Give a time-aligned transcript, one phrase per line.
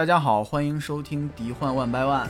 [0.00, 2.26] 大家好，欢迎收听《敌幻万百万》。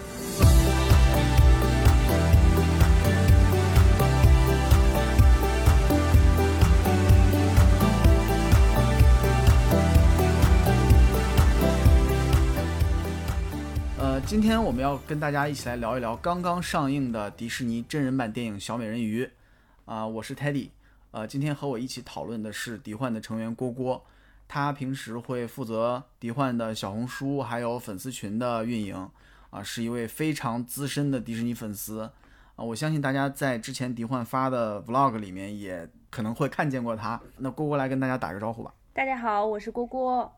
[13.96, 19.24] 呃，今天我们要跟大家一起来聊一聊刚刚上映的迪士尼真人版电影《小美人鱼》。
[19.84, 20.70] 啊，我是 Teddy。
[21.12, 24.04] 呃，今天和我一起讨论的是迪幻的成员郭郭。
[24.52, 29.08] 他平时会负责迪幻的小红书还有粉丝群的运营，
[29.50, 32.10] 啊，是一位非常资深的迪士尼粉丝，啊，
[32.56, 37.20] 我相信大家在之前迪幻发的 vlog 里面也可能会看见过他。
[37.36, 38.74] 那郭郭来跟大家打个招呼吧。
[38.92, 40.34] 大家好，我是郭郭。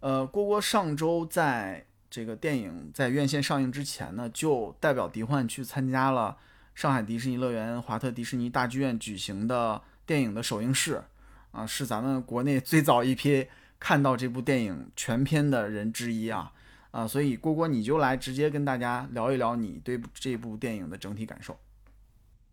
[0.00, 6.36] 呃，郭郭上周在这个电影在院线上映之前呢，就代表迪幻去参加了
[6.74, 11.04] 上海迪士尼乐园华特迪士尼大剧院举行的电影的首映式。
[11.50, 13.46] 啊，是咱们国内最早一批
[13.78, 16.52] 看到这部电影全片的人之一啊，
[16.90, 21.56] 啊，所以郭郭你就来直接跟大家聊一聊你对这部电影的整体感受。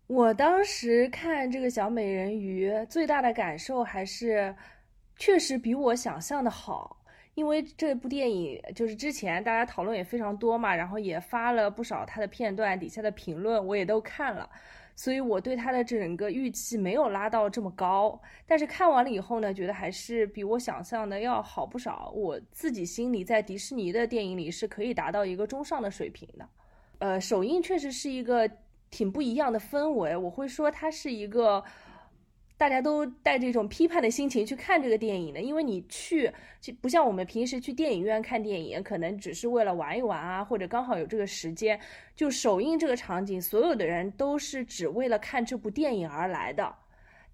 [0.06, 4.54] 我当时看这个小美人鱼，最大的感受还是
[5.16, 6.96] 确实比我想象的好，
[7.34, 14.48] 因为这部电影就是之前大家讨论也非常多嘛，然后也发了不少它的片段，底下的评论我也都看了。
[14.96, 22.10] 所以我对它的整个预期没有拉到这么高，但是看完了以后呢，觉得还是比我想象的要好不少。
[22.16, 26.48] 我自己心里在迪士尼的电影里是可以达到一个中上的水平的。
[26.98, 28.50] 呃，首映确实是一个
[28.90, 31.62] 挺不一样的氛围，我会说它是一个。
[32.58, 41.78] 大家都带着一种批判的心情去看这个电影的，因为你去就不像我们平时去电影院看电影，可能只是为了玩一玩啊，或者刚好有这个时间。
[42.14, 46.74] 就首映这个场景，所有的人都是只为了看这部电影而来的。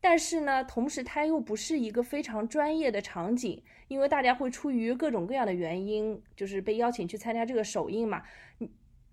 [0.00, 8.20] 但是呢，同时它又不是一个非常专业的场景，因为大家会出于各种各样的原因，就是被邀请去参加这个首映嘛。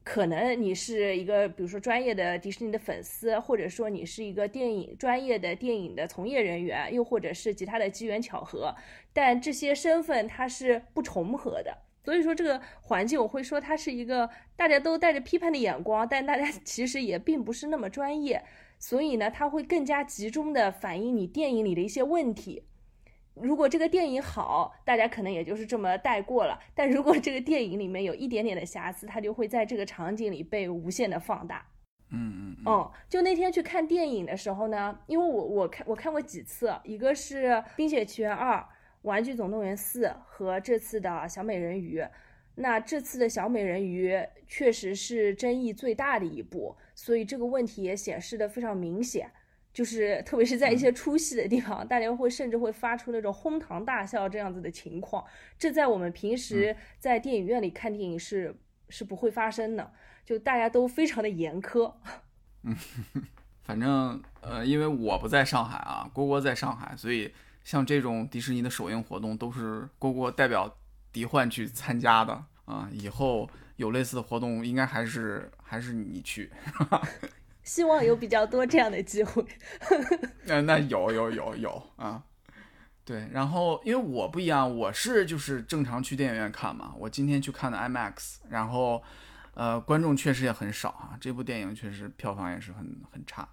[0.04, 8.74] 可能你是一个，比如说专业的迪士尼的粉丝，或者说你是一个电影专业的电影的从业人员，又或者是其他的机缘巧合，
[9.14, 11.78] 但这些身份它是不重合的。
[12.04, 18.44] 所以说这个环境，我会说它是一个大家都带着批判的眼光，但大家 其实也并不是那么专业，
[18.80, 22.64] 所以呢，它会更加集中的反映你电影里的一些问题。
[23.36, 31.66] 如果这个电影好，大家可能也就是这么带过了；但如果这个电影里面有一点点的瑕疵，它就会在这个场景里被无限的放大。
[32.12, 32.92] 嗯嗯嗯。
[33.08, 38.58] 就那天去看电影的时候呢，因为我我看我看过几次，一个是《冰雪奇缘二》
[39.04, 42.04] 《玩具总动员四》和这次的小美人鱼。
[42.56, 49.32] 那这次的小美人鱼确实是争议最大的一部，所以这个问题也显示的非常明显。
[49.72, 55.24] 就是特别是在一些出戏的地方，大家会甚至会发出那种哄堂大笑这样子的情况，
[55.58, 58.56] 这在我们平时在电影院里看电影是
[58.90, 59.92] 是不会发生的，
[60.26, 61.94] 就大家都非常的严苛。
[62.64, 62.76] 嗯，
[63.64, 67.32] 反正呃，因为我不在上海啊，郭郭在上海，所以
[67.64, 70.76] 像这种迪士尼的首映活动都是郭郭代表
[71.14, 72.90] 迪幻去参加的啊。
[72.92, 76.52] 以后有类似的活动，应该还是还是你去。
[77.64, 79.46] 希望有比较多这样的机会。
[80.46, 82.24] 那那有有有有啊，
[83.06, 83.28] 对。
[83.32, 86.94] 然后因为我不一样，我是就是正常去电影院看嘛。
[86.98, 89.04] 我今天去看的 IMAX，然后
[89.54, 91.18] 呃观众确实也很少啊。
[91.22, 93.48] 这部电影确实票房也是很很差。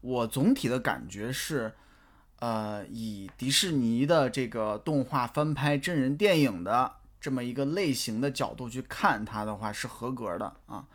[0.00, 1.72] 我总体的感觉是，
[2.38, 10.86] 呃，以迪士尼的这个动画翻拍真人电影的这么一个类型的角度去看它的话，是合格的啊。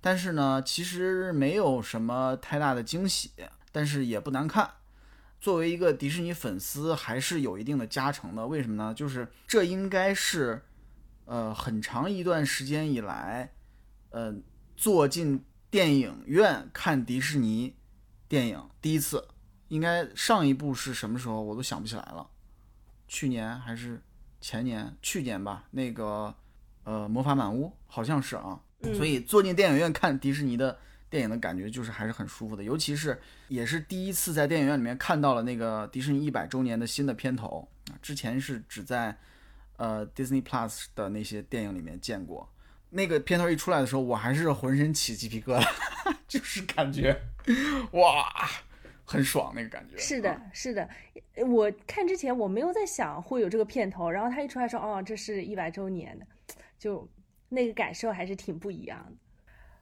[0.00, 3.30] 但是呢，其实没有什么太大的惊喜，
[3.70, 4.70] 但是也不难看。
[5.40, 8.46] 作为一个迪士尼粉丝，还是有一定的加成的。
[8.46, 8.94] 为什么呢？
[8.94, 10.62] 就是这应该是，
[11.24, 13.52] 呃，很长一段时间以来，
[14.10, 14.34] 呃，
[14.76, 17.74] 坐进电影院看迪士尼
[18.28, 19.28] 电影第一次。
[19.68, 22.28] 应该上一部是什么时候，我都想不起来了。
[23.06, 24.02] 去年还是
[24.40, 24.96] 前年？
[25.00, 25.64] 去年吧。
[25.70, 26.34] 那个，
[26.82, 28.60] 呃，魔法满屋好像是啊。
[28.94, 30.78] 所以坐进电影院看迪士尼的
[31.10, 39.16] 电影的感觉就是还是很舒服的，尤其是也是第一次在电影院里面看到了那个迪士尼一百周年的新的片头啊，之前是只在
[39.76, 42.48] 呃 Disney Plus 的那些电影里面见过。
[42.90, 47.20] 那个片头一出来的时候，我还是浑身起鸡皮疙瘩， 就是感觉
[47.92, 48.28] 哇，
[49.04, 49.98] 很爽那个感觉。
[49.98, 50.88] 是的，是的，
[51.46, 56.26] 我看之前我没有在想会有这个片头，然后他一出来说哦，这是一百周年的，
[56.78, 57.08] 就。
[57.50, 59.16] 那个感受还是挺不一样的，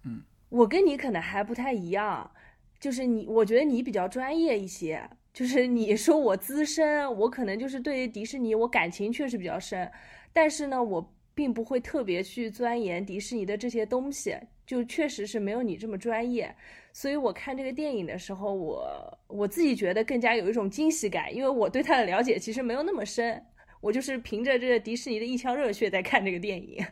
[0.04, 2.28] 嗯，我跟你可能还不太一样，
[2.80, 9.90] 就是你，我觉得你比较专业一些，就是你说我资深，我可能就是对迪士尼我感情确实比较深，
[10.32, 14.36] 但是呢，我并不会特别去钻研迪士尼的这些东西，
[14.66, 16.52] 就确实是没有你这么专业。
[16.92, 23.40] 所以我看这个电影的时候，我我自己觉得更加有一种惊喜感，因为我对它的了解其实没有那么深，
[23.80, 26.84] 我就是凭着这个迪士尼的一腔热血在看这个电影。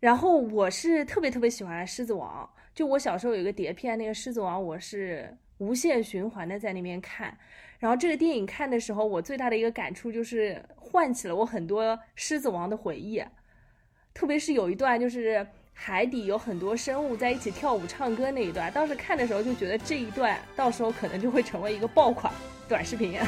[0.00, 7.36] 然后我是特别特别喜欢《狮子王》，就我小时候有一个碟片，那个《狮子王》我是无限循环的在那边看。
[7.80, 13.22] 然后这个电影看的时候，我最大的一个感触就是唤起了我很多《狮子王》的回忆，
[14.14, 22.32] 特别是有一段就是海底有很多生物在一起跳舞唱歌那一段，当时看的时候就觉得这一段到时候可能就会成为一个爆款
[22.68, 23.18] 短视频。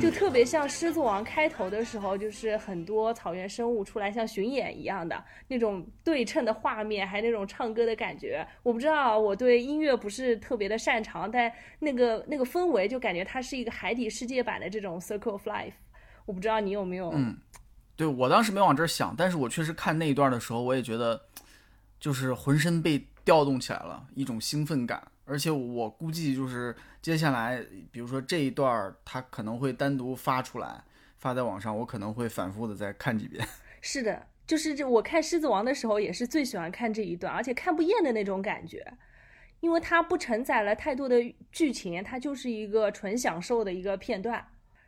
[0.00, 8.46] 就特别像《狮子王》开头的时候，就是很多草原生物出来像巡演一样的那种对称的画面，还那种唱歌的感觉。
[8.62, 15.72] 我不知道，我对音乐不是特别的擅长，但那个那个氛围就感觉它是一个海底世界版的这种 Circle of Life。
[16.24, 17.10] 我不知道你有没有？
[17.14, 17.36] 嗯，
[17.96, 21.20] 对我当时没往这儿想，但是我确实看那一段的时候，我也觉得
[21.98, 25.06] 就是浑身被调动起来了一种兴奋感。
[25.26, 30.82] 而且我估计就是接下来，比如说这一段，它可能会单独发出来，
[31.18, 33.46] 发在网上，我可能会反复的再看几遍。
[33.82, 38.82] 是的，就是这我看《狮子王》的时候，也是最喜欢看这一段，而且看不厌的那种感觉，
[39.60, 41.16] 因为它不承载了太多的
[41.52, 44.42] 剧情，它就是一个纯享受的一个片段。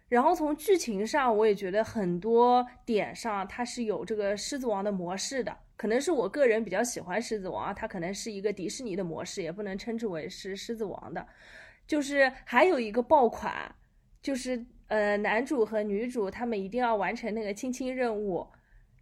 [0.09, 5.55] 然后从剧情上，我也觉得很多点上它是有这个《狮子王》的模式的。
[5.81, 11.27] 可能是我个人比较喜欢《狮子王》，它可能是一个迪士尼的模式，也不能称之为是《狮子王》的。
[11.87, 13.75] 就是还有一个爆款，
[14.21, 18.47] 就是呃，男主和女主他们一定要完成那个亲亲任务，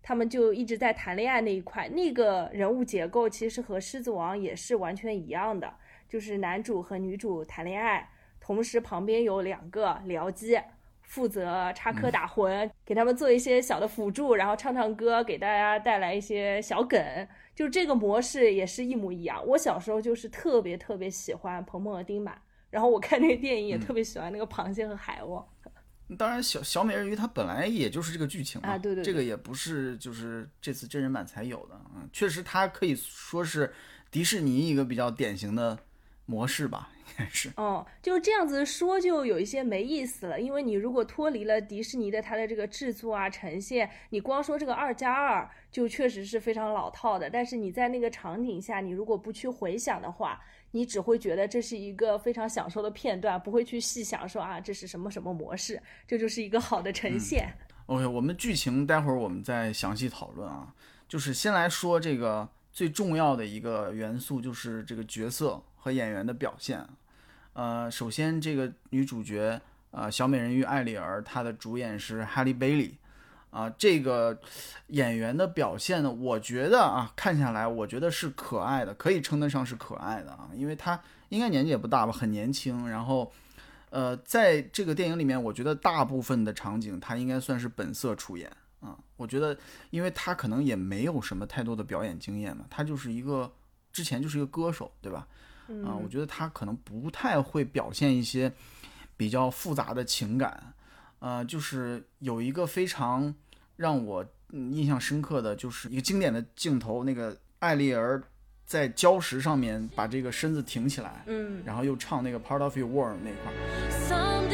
[0.03, 5.75] 他们就一直在谈恋爱那一块，那个人物结构其实和《狮子王》也是完全一样的，
[6.09, 8.09] 就是男主和女主谈恋爱，
[8.39, 10.57] 同时旁边有两个僚机。
[11.09, 17.03] 负责插科打诨，给他们做一些小的辅助，然后唱唱歌，给大家带来一些小梗，
[17.55, 19.43] 就这个模式也是一模一样。
[19.47, 22.39] 我小时候就是特别特别喜欢鹏鹏和丁满，
[22.69, 25.43] 然后我看那个电影也特别喜欢那个螃蟹和海鸥。
[26.19, 33.73] 当然，小小美人鱼它本来也就是这个剧情啊，对对，这个也不是就是这次真人版才有的，嗯，确实它可以说是
[34.11, 35.79] 迪士尼一个比较典型的
[36.29, 36.91] 模式吧。
[37.09, 47.31] 应该是哦，就这样子说就有一些没意思了，因为你如果脱离了迪士尼的它的这个制作啊呈现，你光说这个二加二就确实是非常老套的。
[47.31, 50.39] 但是你在那个场景下，你如果不去回想的话，
[50.73, 57.49] 你只会觉得这是一个非常享受的片段，不会去细想说啊这是什么什么模式，这就是一个好的呈现。
[57.87, 60.75] OK，我们剧情待会儿我们再详细讨论啊，
[61.09, 65.61] 就是先来说这个最重要的一个元素，就是这个角色。
[65.89, 66.87] 和演员的表现，
[67.55, 69.59] 呃，首先这个女主角，
[69.91, 72.99] 呃，小美人鱼艾丽儿，她的主演是哈利贝利，
[73.51, 74.39] 啊，这个
[74.89, 81.01] 演员的表现呢，我觉得啊，看下来我觉得是可爱的，可以称得上是可爱的啊，因为她
[81.31, 83.33] 应该年纪也不大吧，很年轻，然后，
[83.89, 89.57] 呃，在这个电影里面，我觉得大部分的场景她应该算是本色出演啊，我觉得，
[89.89, 93.51] 因为她可能也没有什么太多的表演经验嘛，她就是一个
[93.91, 95.27] 之前就是一个歌手，对吧？
[95.85, 98.53] 啊，我觉得他可能不太会表现一些
[99.17, 100.73] 比较复杂的情感，
[101.19, 103.35] 呃，就是有一个非常
[103.77, 108.23] 让我印象深刻的就是一个经典的镜头，那个艾丽儿
[108.65, 114.48] 在礁石上面把这个身子挺起来，嗯，然后又唱那个 Part of Your World 那块儿。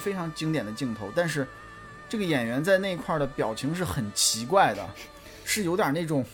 [0.00, 1.46] 非常经典的镜头，但是
[2.08, 4.88] 这个演员在那块的表情是很奇怪的，
[5.44, 6.24] 是有点那种，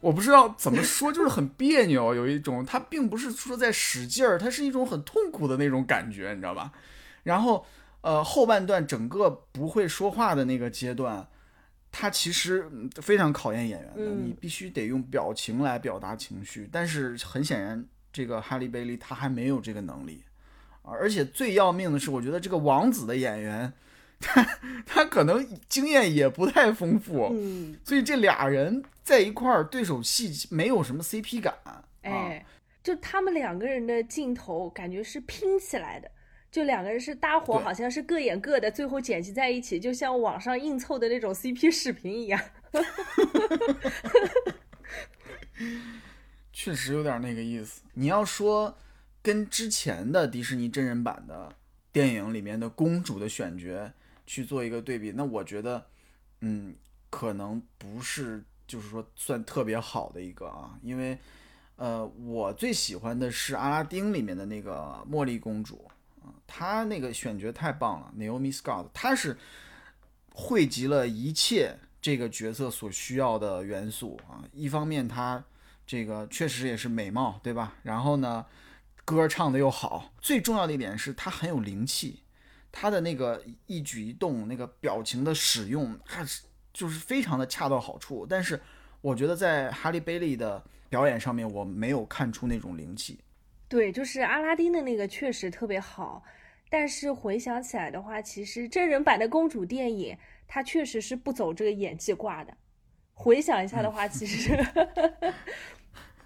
[0.00, 6.70] 我不知道怎么说，就是很别扭，有一种他并不是说在使劲儿，他是一种很痛苦的那种感觉，你知道吧？
[7.22, 7.64] 然后
[8.02, 11.26] 呃后半段整个不会说话的那个阶段，
[11.90, 20.22] 他其实非常考验演员的，你必须得用表情来表达情绪，但是很显然这个哈利贝利他还没有这个能力。
[20.90, 23.72] 而且最要命的是，我觉得这个王子的演员，
[24.20, 24.42] 他
[24.86, 31.54] 他可能经验也不太丰富，嗯，所以这俩人在一块儿对手戏没有什么 CP 感，
[32.02, 32.44] 哎，
[32.82, 36.10] 就他们两个人的镜头感觉是拼起来的，
[36.50, 42.40] 就两个人是搭伙，好像是各演各的，最后剪辑在一起，就像网上硬凑的那种 CP 视频一样。
[46.52, 47.82] 确实有点那个意思。
[47.94, 48.76] 你要说
[49.28, 51.54] 跟之前的迪士尼真人版的
[51.92, 53.92] 电影里面的公主的选角
[54.26, 55.84] 去做一个对比，那我觉得，
[56.40, 56.74] 嗯，
[57.10, 61.18] 可能不是就是说算特别好的一个啊，因为
[61.76, 65.84] 呃，我最喜欢的是阿拉丁里面的那个茉莉公主
[66.22, 69.36] 啊，她那个选角太棒了，Naomi Scott，她是
[70.32, 75.44] 汇集了一切这个角色所需要的元素啊，一方面她。
[75.86, 77.72] 这个确实也是美貌，对吧？
[77.82, 78.44] 然后呢，
[79.08, 82.22] 歌唱的又好，最重要的一点是她很有灵气，
[82.70, 86.42] 她的那个一举一动、那个表情的使用，还是
[86.74, 88.26] 就是非常的恰到好处。
[88.28, 88.60] 但是
[89.00, 93.18] 我觉得在哈利贝利的表演上面，我没有看出那种灵气。
[93.66, 96.22] 对，就是阿拉丁的那个确实特别好，
[96.68, 100.14] 但是回想起来的话，其实真人版的公主电影，
[100.46, 102.54] 它确实是不走这个演技挂的。
[103.14, 104.54] 回想一下的话，其实。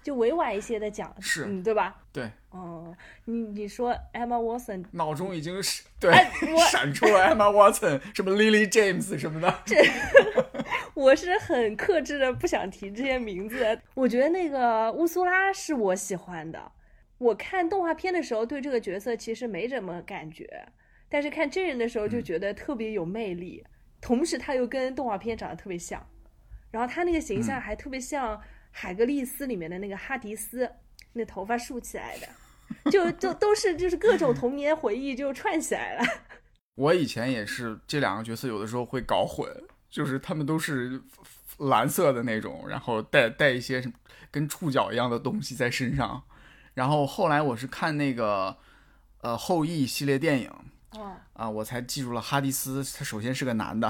[0.03, 1.95] 就委婉一些的讲，是，嗯，对吧？
[2.11, 2.93] 对，哦，
[3.23, 6.11] 你你说 Emma Watson，脑中已经是对
[6.69, 9.61] 闪出了 Emma Watson，什么 Lily James 什么的。
[9.65, 9.77] 这
[10.93, 13.79] 我是很克制的，不想提这些名字。
[13.93, 16.71] 我觉得那个乌苏拉是我喜欢的。
[17.17, 20.67] 我看动画片的时候对这个角色其实没什么感觉，
[21.07, 23.63] 但是看真人的时候就觉得特别有魅力。
[24.01, 26.05] 同时，他又跟动画片长得特别像，
[26.71, 28.41] 然后他那个形象还特别像。
[28.75, 30.69] 海格力斯里面的那个哈迪斯，
[31.13, 36.03] 那头发竖起来的，就就都是就是各种童年回忆就串起来了。
[36.75, 39.47] 我以前也是这两个角色有的时候会搞混，
[39.91, 40.99] 就是他们都是
[41.59, 43.83] 蓝色的那种，然后带带一些
[44.31, 46.23] 跟触角一样的东西在身上。
[46.73, 48.57] 然后后来我是看那个
[49.21, 50.51] 呃后羿系列电影，
[51.33, 53.87] 啊，我才记住了哈迪斯，他首先是个男的，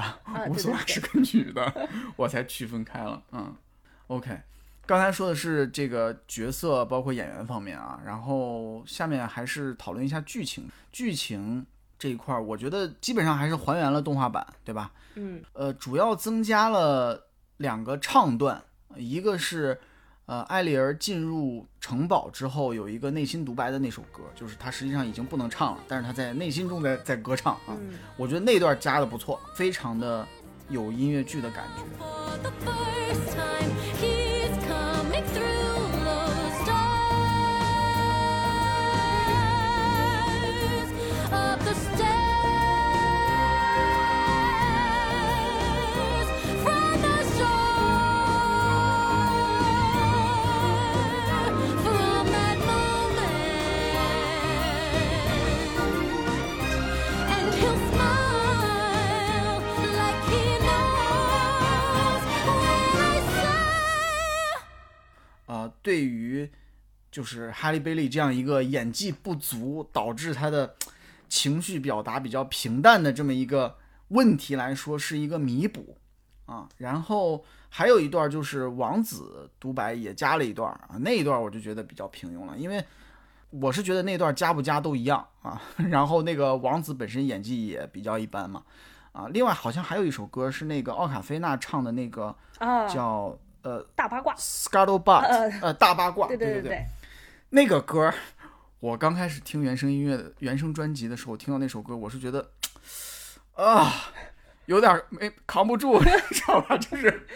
[0.50, 3.22] 乌苏拉是个女的，我才区分开了。
[3.32, 3.56] 嗯
[4.08, 4.38] ，OK。
[4.86, 10.68] 刚才说的是这个角色，包括演员方面啊，然后下面还是讨论一下剧情。
[10.92, 11.64] 剧情
[11.98, 14.92] 这一块儿，我觉得基本上还是还原了动画版，对吧？
[15.14, 15.42] 嗯。
[15.54, 18.62] 呃，主要增加了两个唱段，
[18.94, 19.80] 一个是
[20.26, 27.74] 呃艾丽儿进入城堡之后有一个内心独白的那首歌，就是她实际上已经不能唱了，但是她在内心中在在歌唱啊。
[28.18, 30.26] 我觉得那段加的不错，非常的
[30.68, 31.82] 有音乐剧的感觉。
[65.84, 66.50] 对于
[67.12, 70.74] 就是哈利贝利这样一个演技不足导致他的
[71.34, 73.76] 情绪表达比较平淡的这么一个
[74.08, 75.98] 问题来说，是一个弥补
[76.46, 76.68] 啊。
[76.76, 82.84] 然后还有一段就是王子独白也加了一段啊，那一段我就觉得比较平庸了，因为
[83.50, 85.60] 我是觉得那段加不加都一样啊。
[85.90, 88.62] 然后那个王子本身演技也比较一般嘛
[89.12, 89.26] 啊。
[89.30, 92.34] 另外好像还有一首歌是那个奥卡菲娜唱的那个
[92.88, 93.36] 叫。
[93.64, 95.22] 呃，大八卦，Scuttlebutt，
[95.62, 96.86] 呃，大八卦，对对对对，
[97.48, 98.12] 那个歌，
[98.84, 102.50] 我刚开始听原声音乐的原声专辑的时候，听到那首歌，我是觉得
[103.54, 103.90] 啊，
[104.66, 106.76] 有点没扛不住，你 知道吧？
[106.76, 107.26] 就是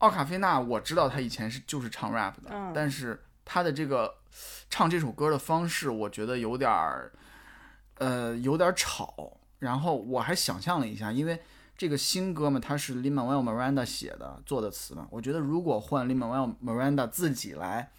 [0.00, 4.16] 奥卡菲娜，我知道他以前是就是唱 rap 的，但是他的这个
[4.68, 7.10] 唱这首歌的方式，我觉得有点儿，
[7.94, 9.40] 呃，有点吵。
[9.60, 11.40] 然后我还想象了一下，因为。
[11.76, 15.08] 这个新歌嘛，它是 Lin-Manuel Miranda 写的，做的词嘛。
[15.10, 17.90] 我觉得如果换 Lin-Manuel Miranda 自己来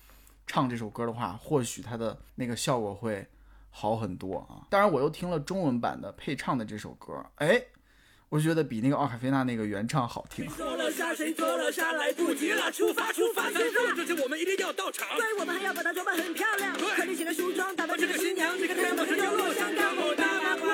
[0.48, 3.28] 唱这首歌的话，或许它的那个效果会
[3.70, 4.68] 好很多啊。
[4.70, 7.62] 当然，我又听了中文版的配唱的这首歌，哎，
[8.30, 10.48] 我觉得比那个奥卡菲娜那个原唱好听。
[10.50, 13.96] 坐了下，谁坐了下来不及了，出发，出发，出发！
[13.96, 15.08] 这次我们一定要到场。
[15.18, 20.66] 对，我们还要把它装扮很漂亮，快点起来梳妆，打扮这个新娘，这个太阳马上就落下，干我大八卦。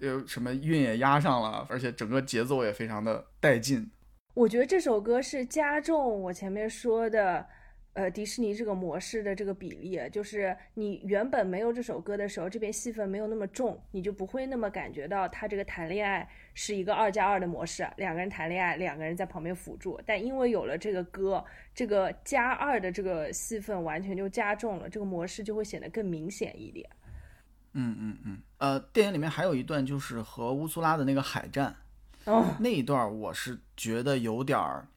[0.00, 3.90] 有什么韵也压上了，而且整个节奏也非常的带劲。
[4.36, 7.46] 我觉得这首歌是加重我前面说的，
[7.94, 19.98] 呃，迪士尼这个模式的这个比例，就是你原本没有这首歌的时候，这边戏份没有那么重，你就不会那么感觉到他这个谈恋爱是一个二加二的模式，两个人谈恋爱，两个人在旁边辅助。
[20.04, 21.42] 但因为有了这个歌，
[21.74, 26.86] 这个加二的这个戏份完全就加重了，这个模式就会显得更明显一点。
[27.72, 31.74] 嗯嗯嗯，呃，电影里面还有一段就是和乌苏拉的那个海战，
[32.26, 34.86] 哦，那一段我是觉得有点儿。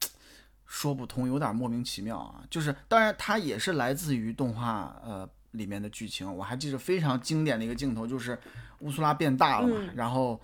[0.72, 2.44] 说不通，有点莫名其妙啊！
[2.48, 6.32] 就是，当然它也是来自于动画呃里面的剧情。
[6.32, 8.38] 我还记得非常经典的一个镜头，就是
[8.78, 10.40] 乌苏拉变大了嘛，然后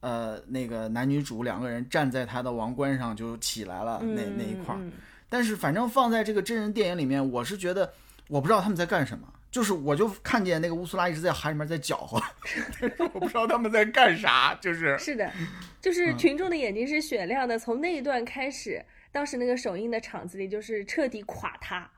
[0.00, 4.80] 呃那个男女主两个人站在他的王冠上就起来了，那那一块儿。
[5.28, 7.92] 但是反正放在这个真人电影里面，我是觉得
[8.28, 12.22] 我不知道他们在干什么，就是我就看见那个乌苏拉一直在海里面在搅和，
[13.14, 15.32] 我不知道他们在干啥，就是是的，
[15.80, 18.84] 就是群众的眼睛是雪亮的，从那一段开始。
[19.10, 21.90] 当时那个首映的场子里，就是彻底垮塌，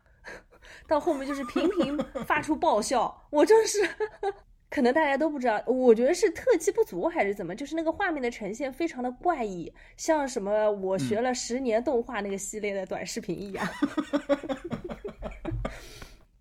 [0.86, 3.26] 到后面就是频频发出爆笑。
[3.30, 3.80] 我就是，
[4.70, 13.66] 可能大家都不知道，我觉得是特技不足还是怎么，就是那个画面的呈现非常的怪异，像什么我学了十年动画那个系列的短视频一样。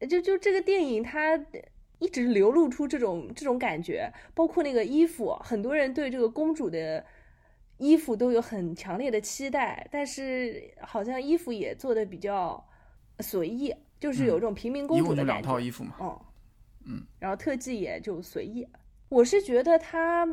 [0.10, 1.40] 就就这个电影，它
[2.00, 7.06] 一直流露出这种这种感觉，包括那个衣服，很多人对这个公主的。
[7.80, 12.68] 衣服都有很强烈的期待，但是好像衣服也做的比较
[13.20, 15.34] 随意，就是有一种平民公主的感觉。
[15.34, 15.94] 两套衣服嘛。
[16.00, 16.20] 哦，
[16.88, 18.68] 嗯，然后特技也就随意。
[19.10, 20.28] 我是觉得她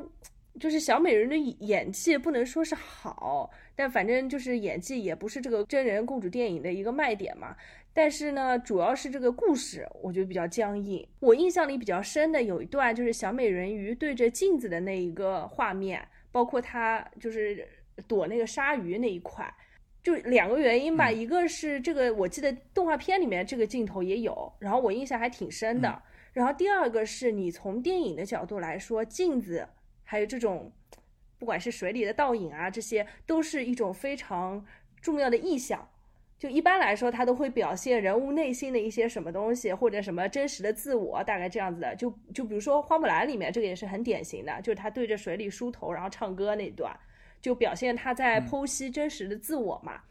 [0.58, 7.54] 就是小美人的演技不能说是好，但反正就是演技也不是这个真人公主电影的一个卖点嘛。
[7.94, 11.08] 但是呢，主要是这个故事我觉得比较僵硬。
[11.20, 16.06] 我印象里比较深的有一段就是小美人鱼对着镜子的那一个画面。
[16.32, 17.64] 包括她就是
[18.08, 19.48] 躲那个鲨鱼那一块，
[20.02, 21.08] 就两个原因吧。
[21.08, 26.02] 一个是这个，我记得动画片里面这个镜头也有，然后我印象还挺深的。
[26.32, 29.64] 然后第二个是你从电影的角度来说，镜子
[30.02, 30.72] 还有这种，
[31.38, 34.66] 不管是水里的倒影啊，这些都是一种非常
[35.00, 35.88] 重要的意象。
[36.44, 41.96] 就一般来说，他都会表现人物内心的一些什么东西，或者什么真实的自我，大概这样子的。
[41.96, 46.94] 就就比如说《花木兰》里面，这个也是很典型的，就是他对着水里梳头，然后唱歌那段，
[47.40, 50.02] 就表现他在剖析真实的自我嘛。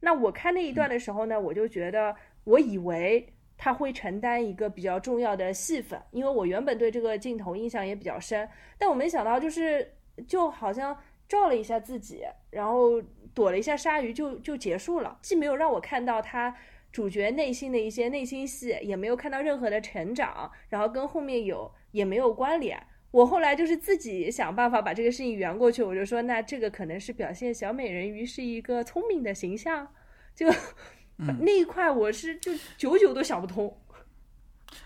[0.00, 9.86] 那我看那一段的时候呢，我就觉得，我以为他会承担一个比较重要的戏份，因为我原本对这个镜头印象也比较深，但我没想到就是
[10.26, 10.96] 就好像
[11.28, 12.98] 照了一下自己，然后。
[13.34, 16.54] 躲了一下鲨鱼就就结束了，既没有让我看到他
[16.92, 22.78] 主角内心的一些内心戏，也没有看到任何的成长，然后跟后面有也没有关联。
[23.10, 29.88] 我后来就是自己想办法把这个事情圆过去，我就说那这个可能是表现小美人鱼是一个聪明的形象，
[30.34, 30.46] 就
[31.40, 33.78] 那一块我是就久久都想不通。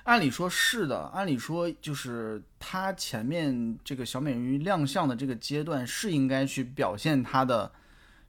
[0.05, 7.73] 按理说是的，按理说就是他前面这个小美人鱼亮相的这个阶段是应该去表现他的。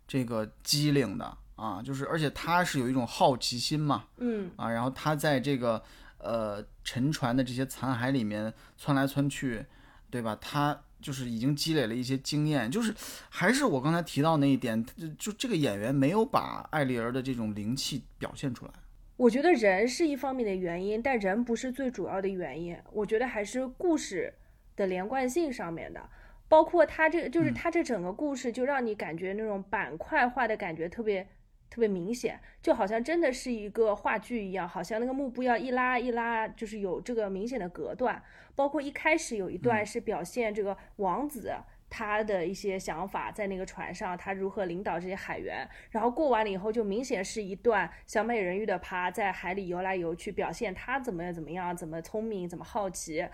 [0.07, 5.83] 这个机灵的啊，就是而且他是有一种好奇心嘛，嗯啊，然后他在这个
[6.19, 9.65] 呃沉船的这些残骸里面窜来窜去，
[10.09, 10.37] 对吧？
[10.39, 12.93] 他就是已经积累了一些经验，就是
[13.29, 18.71] 还是我刚才提到那一点，就就这个演员没有把艾丽儿的这种灵气表现出来。
[19.15, 22.77] 我觉得人是一方面的原因，但人不是最主要的原因。
[22.91, 24.33] 我觉得还是故事
[24.75, 26.09] 的连贯性上面的。
[26.49, 31.27] 包括他这个，就是他这整个故事，就让你感觉那种板块化的感觉特别
[31.69, 38.23] 特别明显，就好像真的是一个话剧一样，好像那个幕布要一拉一拉，就是有这个明显的隔断。
[38.55, 41.53] 包括一开始有一段是表现这个王子
[41.89, 53.27] 他的一些想法，在那个船上他如何领导这些海员，然后过完了以后，就明显是一段小美人鱼的趴在海里游来游去，表现他怎么样怎么样，怎么聪明，怎么好奇，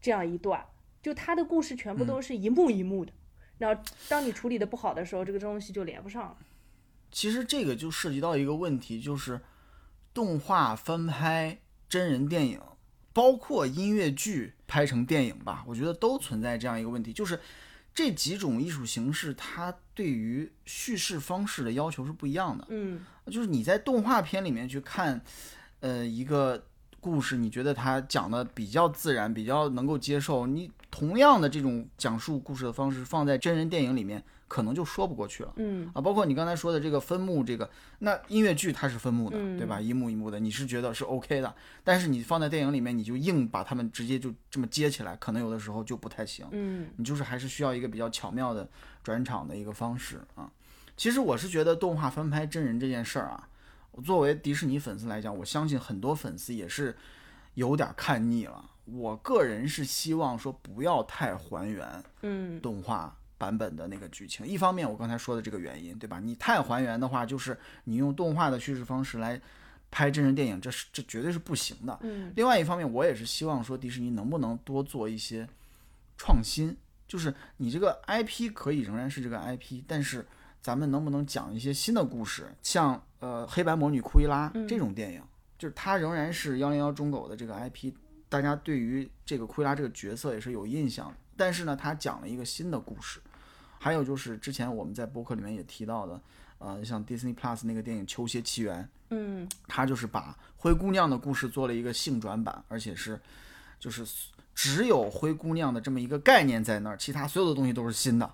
[0.00, 0.64] 这样一段。
[1.08, 3.10] 就他的故事全部都是一幕一幕的，
[3.56, 6.36] 然后当你处理的不好的时候，这个东西就连不上了。
[7.10, 9.40] 其实这个就涉及到一个问题，就是
[10.12, 12.60] 动画翻拍真人电影，
[13.14, 17.40] 包括音乐剧拍成电影吧，我觉得都存在这样一个问题，就是
[17.94, 22.66] 这几种艺术形式它对于叙事方式的要求是不一样的。
[22.68, 25.18] 嗯，就是你在动画片里面去看，
[25.80, 26.62] 呃，一个。
[27.00, 30.48] 故事你觉得它讲的比较自然，比较能够接受。
[30.48, 35.52] 你同样的这种讲述故事的方式放在真人电影里面，可能就说不过去了。
[35.56, 39.80] 嗯啊，包括你刚才说的这个分幕，这个那音乐剧它是分幕的，对吧？
[39.80, 41.54] 一幕一幕的，你是觉得是 OK 的。
[41.84, 46.46] 但是你放在电影里面，你就硬把他们直接就这么接起来，可能有的时候就不太行。
[46.52, 48.68] 嗯，你就是还是需要一个比较巧妙的
[49.02, 50.50] 转场的一个方式啊。
[50.96, 53.48] 其实我是觉得动画翻拍真人这件事儿啊，
[54.02, 56.96] 作为迪士尼粉丝来讲，我相信很多粉丝也是
[57.54, 58.64] 有点看腻了。
[58.92, 61.86] 我个人是希望说不要太还原，
[62.22, 64.46] 嗯，动画版本的那个剧情。
[64.46, 66.18] 一方面，我刚才说的这个原因，对吧？
[66.18, 69.40] 你太还原的话，就是你用动画的叙事方式来
[69.90, 71.98] 拍真人电影，这是这绝对是不行的。
[72.02, 75.46] 嗯，另外一方面，我也是希望说迪士尼能不能多做一些
[76.16, 76.74] 创新，
[77.06, 80.26] 就是你这个 IP 可以仍然是这个 IP，但是
[80.62, 85.22] 咱们能不能讲一些新的故事，像呃黑白魔女库伊拉这种电影，
[85.58, 87.92] 就是它仍然是幺零幺中狗的这个 IP。
[88.28, 93.20] 大家对于这个库伊拉这个角色也是有印象的，但是呢，他讲了一个新的故事。
[93.78, 96.20] 还有就是之前我们在播客里面也提到的，
[96.58, 103.18] 呃，像 Disney Plus 那个电影《球鞋奇缘》，嗯，他就是把灰姑娘的故事做了一个性转版，而且是
[103.78, 104.04] 就是
[104.54, 108.30] 只有灰姑娘的这么一个概念在那儿，其他所有的东西都是新的。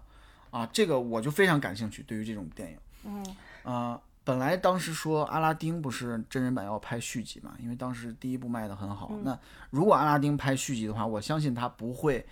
[0.51, 4.01] 啊，这个我就非常感兴趣，对于这种电影，嗯，啊。
[4.25, 9.13] 本来当时说阿拉丁不是真人版要拍续集嘛，因为当时第一部卖的很好。
[9.23, 12.27] 那如果阿拉丁拍续集的话，我相信他不会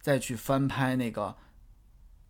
[0.00, 1.32] 再去翻拍那个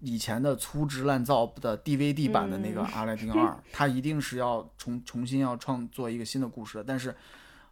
[0.01, 6.85] 以前的粗制滥造的 DVD 版的那个阿拉丁二，他一定是要重重新要创作一个新的故事的。
[6.85, 7.17] 但是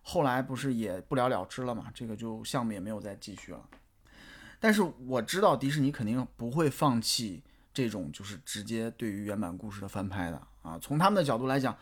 [0.00, 3.60] 后来不是也不了了之了嘛，这个就项目也没有再继续了。
[4.58, 7.42] 但是我知道迪士尼肯定不会放弃
[7.74, 10.40] 这种就是直接对于原版故事的翻拍的。
[10.64, 11.76] 啊，从他们的角度来讲，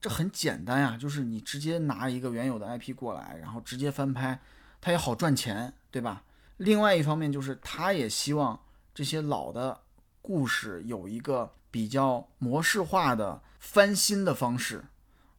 [0.00, 4.40] 这很简单呀，就是你直接拿一个原有的 IP 过来，然后直接翻拍，
[4.80, 6.22] 它也好赚钱，对吧？
[6.58, 8.58] 另外一方面就是，他也希望
[8.94, 9.78] 这些老的
[10.22, 14.82] 故事有一个比较模式化的翻新的方式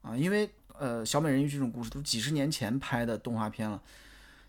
[0.01, 3.81] 啊，因为呃，小美人鱼这种故事都几十年前拍的动画片了，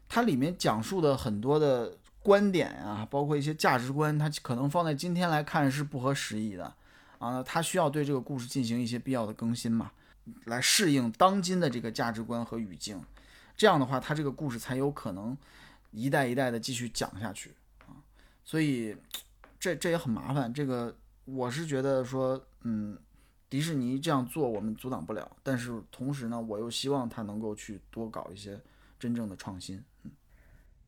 [0.09, 6.74] 它里面讲述的很多的观点啊，包括一些价值观，它可能放在今天来看是不合时宜的。
[7.18, 9.90] 啊，他需要对这个故事进行一些必要的更新嘛，
[10.44, 13.02] 来适应当今的这个价值观和语境，
[13.57, 15.37] 这样的话，他这个故事才有可能
[15.90, 17.50] 一代一代的继续讲下去
[17.87, 17.98] 啊。
[18.44, 18.96] 所以
[19.59, 20.52] 这这也很麻烦。
[20.54, 22.96] 这个我是觉得说，嗯，
[23.50, 28.61] 迪士尼这样做我们阻挡不了，但是同时呢，我又希望他能够去多搞一些
[28.98, 29.83] 真正的创新。
[30.04, 30.12] 嗯，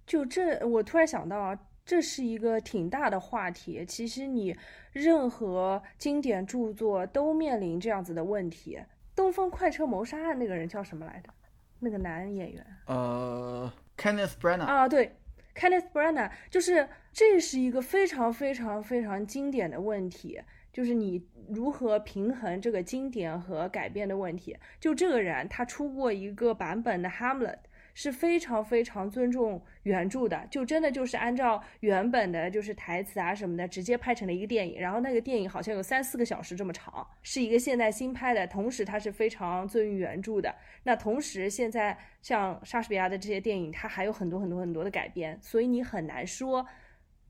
[0.06, 1.58] 就这，我突然想到啊。
[1.84, 3.84] 这是一个挺大的话题。
[3.86, 4.56] 其实你
[4.92, 8.76] 任何经典著作都面临这样子的问题。
[9.16, 11.32] 《东方快车谋杀案》那个人叫什么来着？
[11.78, 12.66] 那个男演员？
[12.86, 14.64] 呃，Kenneth Branagh。
[14.64, 15.16] 啊，对
[15.54, 20.40] ，Kenneth Branagh，就是这是一个非常非常非常经典的问题，
[20.72, 24.56] 就是你如何平衡这个经典和改编的问题。
[24.78, 27.54] 就这个人，他出过一个版本的《Hamlet》。
[28.02, 34.80] 是非常非常尊重原著的，就真的就是按照原本的，就是台词啊什么的，直接拍成了一个电影。
[34.80, 40.54] 然后那个电影好像有三四个小时这么长，是一个现代新拍的，同时它是非常尊于原著的。
[40.82, 46.66] 那同时现在像莎士比亚的这些电影，它还有很多很多很多的改编，所以你很难说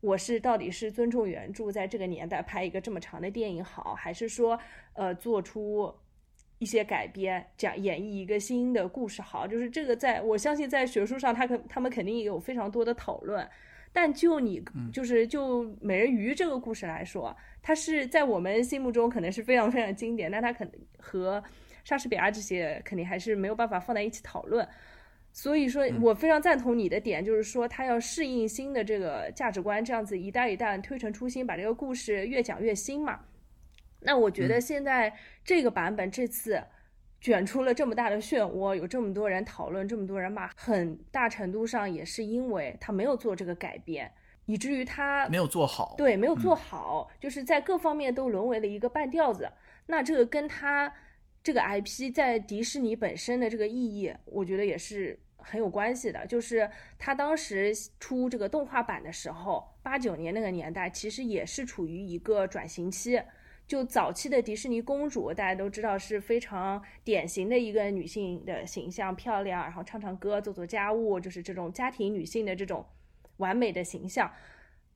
[0.01, 4.57] 我是到底是尊重原著，在这个年代拍一个这么长的电影好，还是说
[4.93, 5.93] 呃做出。
[6.61, 13.49] 一些改编，讲演绎一个新的故事，好，就是这个，在我相信在学术上，他肯他们肯定也有非常多的讨论。
[13.95, 21.43] 但就你就是就美人鱼这个故事来说，它是在我们心目中可能是非常非常经典，但它肯和
[21.83, 24.69] 莎士比亚这些肯定还是没有办法放在一起讨论。
[25.33, 33.19] 所以说我非常赞同你的点，就是说他要适应新的这个价值观，这样子一代一代推陈出新，把这个故事越讲越新嘛。
[34.01, 36.63] 那我觉得现在这个版本这次
[37.21, 44.11] 卷出了这么大的漩涡，有这么多人讨论，这么多人骂，很大程度上也是因为他没有做这个改编，
[44.47, 45.95] 以至于他没有做好。
[45.99, 49.51] 对，没有做好，就是在各方面都沦为了一个半吊子。
[49.87, 50.91] 那这个跟他
[51.43, 56.27] 这个 IP 在迪士尼本身的这个意义，我觉得也是很有关系的。
[56.27, 63.21] 就是他当时出这个动画版的时候，八九年那个年代，其实也是处于一个转型期。
[63.71, 72.85] 就早期的迪士尼公主，大家都知道是非常典型的一个女性的形象，漂亮，然后唱唱歌，做做家务，就是这种家庭女性的这种
[73.37, 74.29] 完美的形象。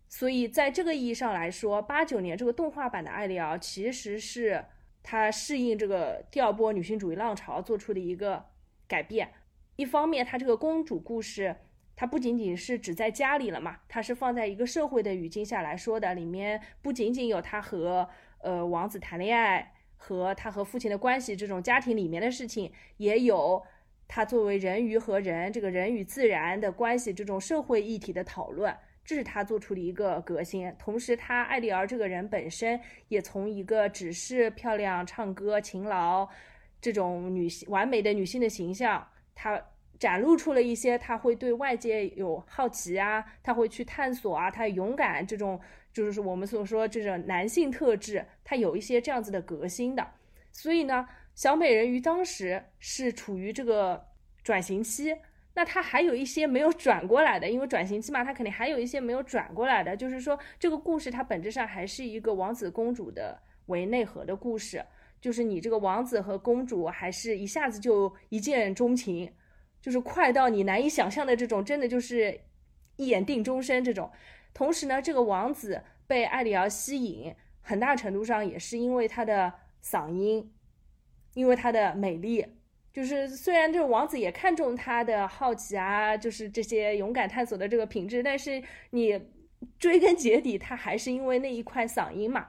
[0.08, 4.64] 所以在这个意义上来说，八九年这个动画版的艾丽儿，其实是
[5.04, 8.46] 她适应这个第二波女性主义浪潮做出的一个
[8.88, 9.30] 改变。
[9.76, 11.54] 一方面，她这个公主故事，
[11.94, 18.08] 它不仅仅是只在家里了嘛，它是放在一个社会的语境下来说的，里面不仅仅有她和
[18.44, 23.62] 呃，王子谈恋爱和他和父亲的关系，这种家庭里面的事情，也有
[24.06, 30.70] 他作为人鱼和人，这个人与自然的关系，这种社会议题的讨论，这是他做出的一个革新。
[30.78, 32.78] 同时，他艾丽儿这个人本身
[33.08, 36.28] 也从一个只是漂亮、唱歌、勤劳
[36.82, 39.58] 这种女性完美的女性的形象，她
[39.98, 45.58] 展露出了一些她会对外界有好奇啊，她会去探索啊，她勇敢这种
[45.94, 50.06] 就是我们所说这种男性特质，它有一些这样子的革新的。
[50.52, 54.04] 所以呢，小美人鱼当时是处于这个
[54.42, 55.16] 转型期。
[55.56, 59.96] 那他还有一些没有转过来的，因为转型期嘛，他肯定还有一些没有转过来的。
[59.96, 64.84] 就是说，这个故事它本质上还是一个王子公主的为内核的故事，
[65.20, 69.32] 就是你这个王子和公主还是一下子就一见钟情，
[69.80, 72.40] 就是快到你难以想象的这种，真的就是
[72.96, 74.10] 一眼定终身这种。
[74.54, 80.50] 同时呢，这个王子被艾丽儿吸引，很大程度上也是因为他的嗓音，
[81.34, 82.46] 因为他的美丽。
[82.92, 89.20] 就是虽然这个王子也看重他的好奇啊，就是这些勇敢探索的这个品质，但是你
[89.80, 92.46] 追根结底，他还是因为那一块嗓音嘛。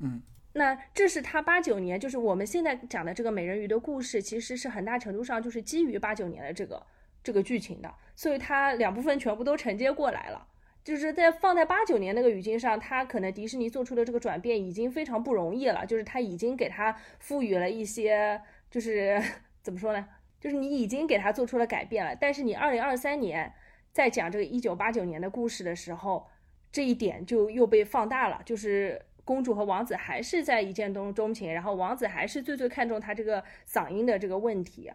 [0.00, 0.20] 嗯，
[0.52, 6.86] 那这是他八九年，就是我们现在讲的这个美人鱼的故事，其实是很大程度上就是基于八九年的这个
[7.22, 10.46] 这个剧情的，所以它两部分全部都承接过来了。
[10.88, 19.22] 就是在放在八九年那个语境上，他可能迪士尼做出的这个转变已经非常不容易了，就是他已经给他赋予了一些就是。
[19.60, 20.08] 怎么说呢？
[20.40, 23.52] 就是你已经给他做出了改变了，但是你二零二三年
[23.92, 26.26] 在讲这个一九八九年的故事的时候，
[26.72, 28.40] 这一点就又被放大了。
[28.46, 34.90] 就是公主和王子还是在一见钟钟情，然后王子还是最最看重他这个嗓音的这个问题。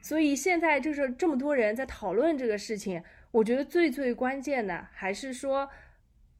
[0.00, 3.02] 所以现在就是这么多人在讨论这个事情，
[3.36, 5.68] 我觉得最最关键的还是说。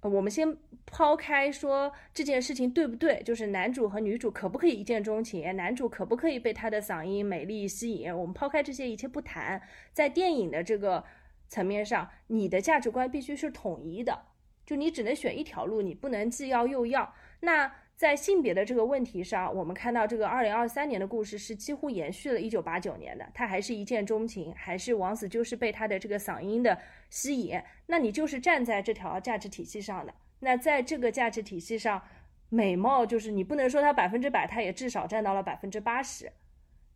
[0.03, 8.17] 我们先抛开说这件事情对不对，就是男主和女主可不可以一见钟情，男主可不可以被他的嗓音美丽吸引？
[8.17, 9.61] 我们抛开这些一切不谈，
[9.93, 11.03] 在电影的这个
[11.49, 14.27] 层面上，你的价值观必须是统一的，
[14.65, 17.13] 就你只能选一条路，你不能既要又要。
[17.41, 26.79] 那在性别的这个问题上，我们看到这个二零二三年的故事是几乎延续了一九八九年的，他还是一见钟情，还是王子就是被他的这个嗓音的
[27.09, 27.59] 吸引。
[27.87, 30.13] 那你就是站在这条价值体系上的。
[30.41, 32.03] 那在这个价值体系上，
[32.51, 36.31] 美貌就是你不能说它百分之百，它也至少占到了百分之八十。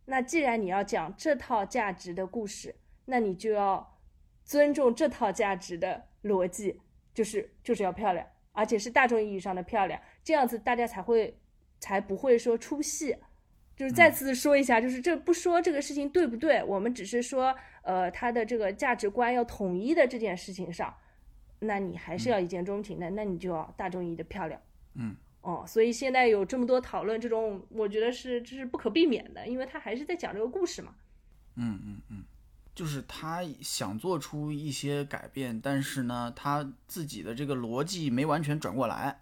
[0.05, 3.97] 那既然你要讲这套价值的故事，那你就要
[4.43, 6.79] 尊重这套价值的逻辑，
[7.11, 8.23] 就是就是要漂亮。
[8.53, 11.37] 而且是大众意义上的漂亮，这样子大家才会
[11.79, 13.15] 才不会说出戏。
[13.75, 20.95] 就是再次说一下，就是这不说这个事情对不对，我们只是说，呃，他的这个价值观要统一的这件事情上，
[21.59, 24.61] 那你还是要一见钟情的，那你就要大众意义的漂亮。
[24.93, 30.93] 嗯，哦，所以现在有这么多讨论，这种我觉得是这是不可避免的，因为他还是在讲这个故事嘛。
[31.55, 32.23] 嗯嗯嗯。
[32.75, 39.21] 就是他想做出一些改变，但是呢，他自己的这个逻辑没完全转过来，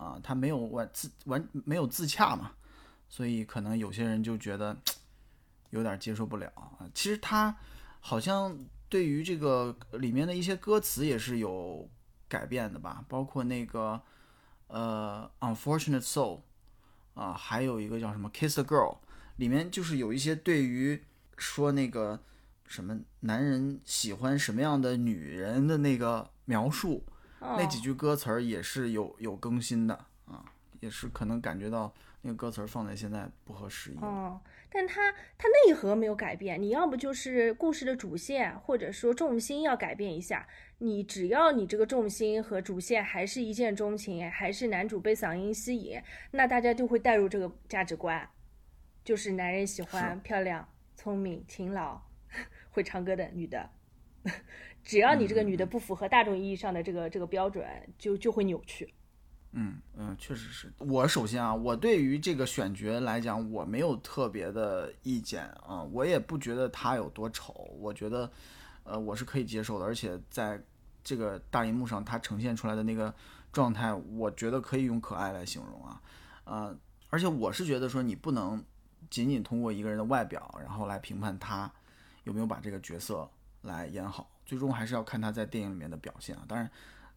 [0.00, 2.52] 啊，他没有完自完没有自洽嘛，
[3.08, 4.74] 所以可能有些人就觉得
[5.68, 6.88] 有点接受不了啊。
[6.94, 7.54] 其实他
[8.00, 8.58] 好像
[8.88, 11.86] 对于这个里面的一些歌词也是有
[12.26, 14.00] 改变的吧，包括那个
[14.68, 16.40] 呃，Unfortunate Soul
[17.12, 18.96] 啊，还有一个叫什么 Kiss a Girl，
[19.36, 21.04] 里面就是有一些对于
[21.36, 22.18] 说那个。
[22.70, 27.04] 什么男人喜欢什么样的女人的那个描述，
[27.40, 29.94] 那几句歌词儿也是有有更新的
[30.26, 30.44] 啊，
[30.80, 33.98] 也是可能感觉到那个歌词儿放在现在不合时宜。
[34.00, 40.46] 哦，但它它内核没有改变，你要不就是故事的主线或者说重心要改变一下，
[40.78, 46.00] 你只要你这个重心和主线还是一见钟情，还是男主被嗓音吸引，
[46.30, 48.28] 那大家就会带入这个价值观，
[49.04, 52.00] 就是男人喜欢漂亮、聪明、勤劳。
[52.70, 53.68] 会唱歌的女的，
[54.82, 57.64] 只要你这个女的不符合大众意义上的这个这个标准，
[57.98, 58.92] 就就会扭曲。
[59.52, 68.30] 嗯嗯，确实是我首先啊，我对于这个选角来讲，我没有特别的意见啊，我也不觉得她有多丑，我觉得
[68.84, 70.62] 呃我是可以接受的，而且在
[71.02, 73.12] 这个大荧幕上她呈现出来的那个
[73.52, 76.00] 状态，我觉得可以用可爱来形容啊，
[76.44, 78.64] 呃，而且我是觉得说你不能
[79.10, 81.70] 仅仅通过一个人的外表，然后来评判他。
[82.24, 83.28] 有没有把这个角色
[83.62, 84.30] 来演好？
[84.50, 86.42] 最终还是要看他在电影里面的表现啊。
[86.48, 86.68] 当然，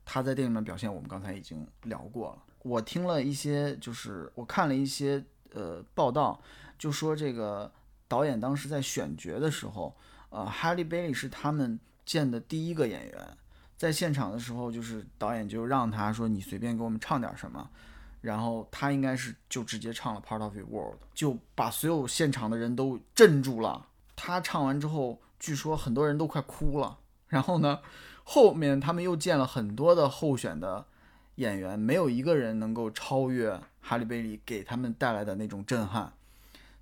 [0.05, 2.43] 他在电影里面表现，我们刚才已经聊过了。
[2.61, 6.39] 我听了一些，就是我看了一些呃报道，
[6.77, 7.71] 就说这个
[8.07, 9.95] 导演当时在选角的时候，
[10.29, 13.37] 呃，哈利贝利是他们见的第一个演员，
[13.75, 17.67] 在现场的时候，就是导演就让他说：“你随便给我们唱点什么。”
[18.21, 23.87] 然后他应该是就直接唱了《Part of Your World》，就把所有现场的人都镇住了。
[24.15, 26.99] 他唱完之后，据说很多人都快哭了。
[27.33, 27.79] 然后呢，
[28.23, 30.85] 后面他们又见了很多的候选的
[31.35, 36.13] 演员，没有一个人能够超越哈利贝利给他们带来的那种震撼。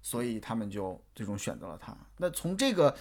[0.04, 1.96] 所以他们就最终选择了他。
[2.18, 2.96] 那从这个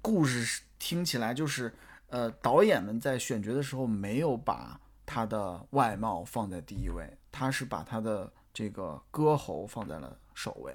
[0.00, 1.70] 故事听起来，就是
[2.08, 10.74] 呃，导演们在选角的时候没有把他的外貌放在第一位，他是把他的这个歌喉放在了首位。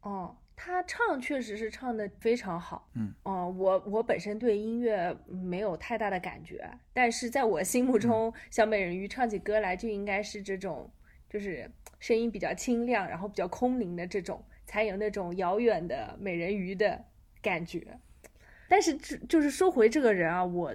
[0.00, 0.34] 哦。
[0.58, 10.90] 他唱确实是唱的非常好，嗯，哦，我我本身对音乐没有太大的感觉，但是在我心目中，小美人鱼唱起歌来就应该是这种，
[11.28, 17.04] 就是声音比较清亮，然后比较空灵的这种，才有那种遥远的美人鱼的
[17.42, 18.00] 感觉。
[18.66, 20.74] 但是就就是说回这个人啊，我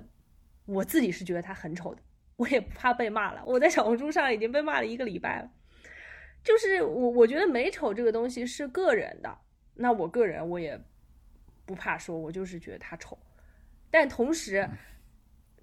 [0.66, 2.02] 我自己是觉得他很丑的，
[2.38, 5.52] 我也不怕被骂了，我在小红书上已经被骂了一个礼拜了。
[6.44, 9.38] 就是我我觉得美丑这个东西是个人的。
[9.74, 10.80] 那我个人我也
[11.66, 13.18] 不怕说，我就是觉得他丑，
[13.90, 14.68] 但同时，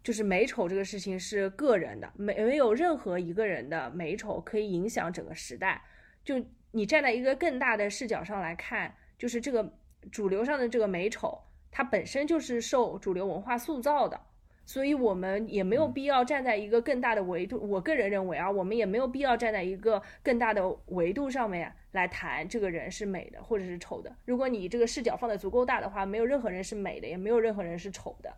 [0.02, 5.82] 就是美丑这个事情是个人的，没没有任何一个人的美丑可以影响整个时代。
[6.24, 9.72] 就你站在一个更大的视角上来看，就是这个
[10.10, 11.40] 主流上的这个美丑，
[11.70, 14.20] 它本身就是受主流文化塑造的。
[14.68, 17.58] 所以，我们也没有必要站在一个更大的维度。
[17.70, 24.14] 我个人认为啊，我们也没有必要站在一个更大的维度上面来谈这个人是美的或者是丑的。
[24.26, 28.30] 如果你这个视角放的足够大的话，没有任何人是美的，也没有任何人是丑的。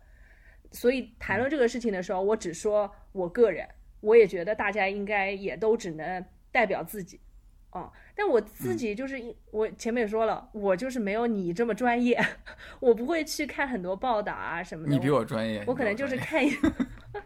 [0.71, 3.67] 所以，谈论这个事情的时候，我只说我个人，
[3.99, 7.19] 我也觉得大家应该也都只能代表自己。
[7.73, 9.19] 哦，但我自己就是
[9.51, 12.19] 我前面也说了，我就是没有你这么专业，
[12.79, 14.91] 我不会去看很多报道啊什么的。
[14.93, 16.51] 你比我专业，我可能就是看一，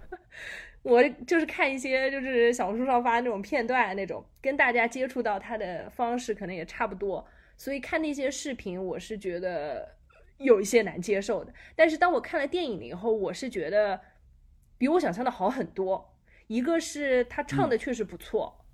[0.84, 9.96] 我就是看一些就是小红书上发的那种片段那种，跟大家接触到他的方式可能也差不多，所以看那些视频我是觉得
[10.38, 11.54] 有一些难接受的。
[11.76, 14.00] 但是当我看了电影了以后，我是觉得
[14.78, 16.14] 比我想象的好很多。
[16.48, 18.65] 一个是他唱的确实不错。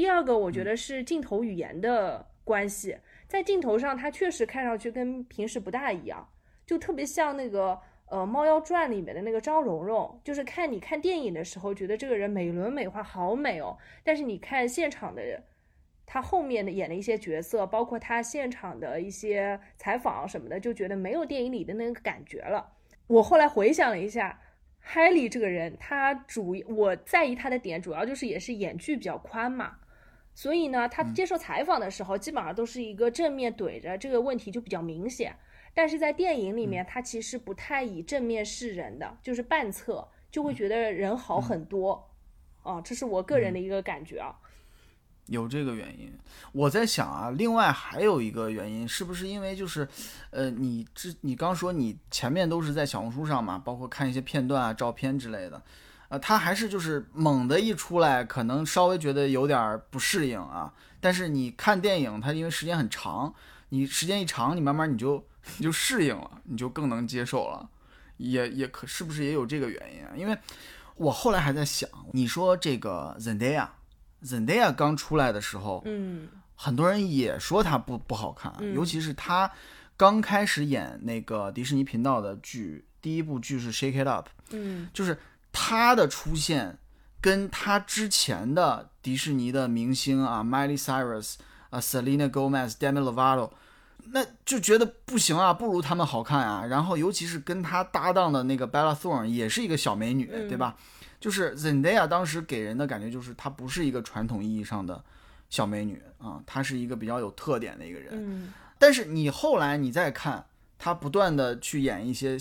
[0.00, 2.96] 第二个，我觉得是镜头语言的关系，
[3.28, 6.26] 在镜头上，他确实看上去跟平时不大一样，
[6.64, 15.22] 就特别像那个呃《猫妖传》里面的那个张蓉蓉，就是看你看电影的时候，觉得这个人美轮美奂，好美哦，但是你看现场的，
[16.06, 22.72] 他后面的演的一些角色，包括他现场的一些采访什么的，就觉得没有电影里的那个感觉了。
[23.06, 24.40] 我后来回想了一下。
[24.82, 29.76] 海莉这个人，他主我在意他的点，主要就是也是眼距比较宽嘛。
[30.40, 35.36] 所以呢，他接受采访的时候，基本上都是一个正面怼着，这个问题就比较明显。
[35.74, 42.10] 但是在电影里面，他其实不太以正面示人的，就是半侧，就会觉得人好很多。
[42.62, 44.34] 哦，这是我个人的一个感觉啊。
[45.26, 46.10] 有这个原因，
[46.52, 49.86] 我在想啊，另外还有一个原因，是不是因为就是，
[50.30, 55.62] 呃，你之你刚说你前面都是在小红书上嘛，包括看一些片段啊、照片之类的，
[56.10, 60.72] 呃，他还是就是猛的一出来，可能稍微觉得有点不适应啊。
[61.00, 63.32] 但是你看电影，它因为时间很长，
[63.70, 65.24] 你时间一长，你慢慢你就
[65.56, 67.70] 你就适应了，你就更能接受了，
[68.16, 70.10] 也也可是不是也有这个原因啊？
[70.16, 70.36] 因为
[70.96, 73.68] 我后来还在想，你说这个 Zendaya。
[74.22, 79.50] Zendaya 刚出来的时候，嗯，很多人也说他不不好看，尤其是他
[79.96, 85.16] 刚开始演那个迪士尼频道的剧，第一部剧是《Shake It Up》，嗯，就是
[85.52, 86.78] 他的出现
[87.20, 91.34] 跟他之前的迪士尼的明星啊，Miley Cyrus
[91.70, 93.50] 啊，Selena Gomez、Demi Lovato，
[94.12, 96.64] 那就觉得不行啊，不如他们好看啊。
[96.66, 100.76] 然后尤其是跟他搭档的那个 Bella Thorne 也是一个小美女，对吧？
[101.20, 105.04] 就是 Zendaya 当时给人的感觉就是她不是一个传统意义上的
[105.50, 108.12] 小美女啊，她是一个比较有特点的一个人。
[108.12, 110.46] 嗯，但是你后来你再看
[110.78, 112.38] 她不断的去演一些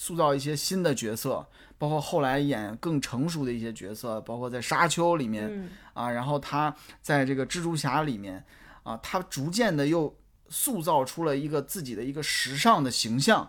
[0.00, 8.42] 塑造一些新的角色，包括后来演更成熟的一些角色，包括在沙丘里面啊，然后他在这个蜘蛛侠里面
[8.82, 10.16] 啊，他逐渐的又
[10.48, 13.42] 塑造出了一个自己的一个时尚的形象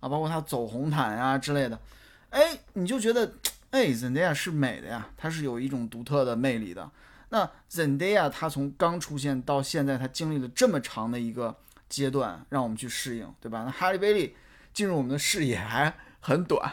[0.00, 1.78] 啊，包括他走红毯呀之类的，
[2.30, 3.30] 哎，你就觉得。
[3.70, 6.90] 哎，Zendaya 是美的呀，她是有一种独特的魅力的。
[7.28, 11.54] 那 Zendaya 她从刚出现到现在，她经历了这么长的一个
[11.86, 13.64] 阶段，让我们去适应，对吧？
[13.66, 14.34] 那哈利贝利
[14.78, 16.72] 进入我们的视野还很短，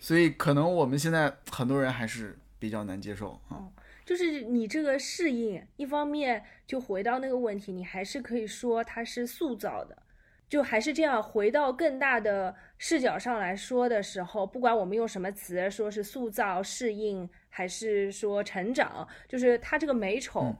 [0.00, 3.70] 所以可能我们现在很多人还是比较难接受啊。
[4.04, 9.96] 就是你这个适应，一方面就回到那个问题，你还是可以说它是塑造的。
[10.48, 20.52] 就还是这样，回到更大的视角上来说的时候，不管我们用什么词，说是塑造、适应，还是说成长，就是它这个美丑，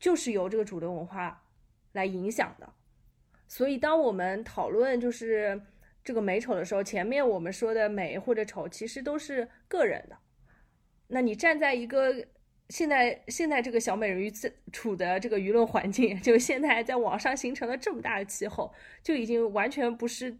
[0.00, 1.44] 就是由这个主流文化
[1.92, 2.68] 来影响的。
[3.46, 5.62] 所以，当我们讨论就是
[6.06, 10.16] 这个美丑的时候，前面我们说的美或者丑，其实都是个人的。
[11.08, 12.14] 那你站在一个
[12.68, 20.32] 现在现在这个小美人鱼自处的这个舆论环境，就现在在网上形成了这么大的气候，就已经完全不是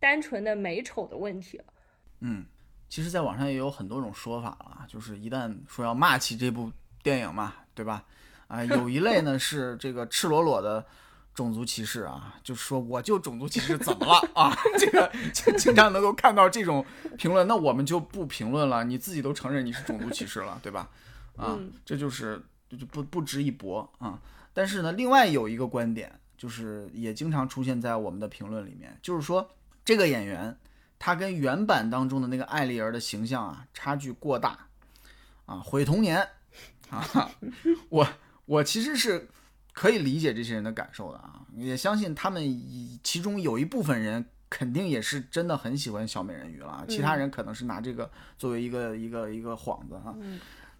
[0.00, 1.64] 单纯的美丑的问题了。
[2.18, 2.44] 嗯，
[2.88, 6.68] 其实，在网上也有很多种说法了，就是一旦说要骂起这部
[7.00, 8.04] 电影嘛，对吧？
[8.48, 10.84] 啊，有一类呢是这个赤裸裸的
[11.34, 14.54] 种族歧视啊，就说我就种族歧视怎么了啊？
[14.78, 15.10] 这个
[15.56, 16.84] 经常能够看到这种
[17.16, 20.88] 评论，那我们就不评论了，你自己都承认你是种族歧视了，对吧？
[21.36, 24.20] 啊，这就是就不不值一驳啊。
[24.52, 29.48] 但是呢，另外有一个观点，就是也经常出现在我们的评论里面，就是说
[29.82, 30.54] 这个演员
[30.98, 34.66] 他跟原版当中的那个艾丽儿的形象啊差距过大
[35.46, 36.28] 啊，毁童年
[36.90, 37.30] 啊。
[37.88, 38.06] 我
[38.44, 39.26] 我其实是
[39.72, 42.42] 可以理解这些人的感受的啊，也相信他们
[43.02, 50.14] 其中有一部分人肯定也是真的很喜欢小美人鱼了，其他人可能是拿这个作为一个一个一个幌子啊。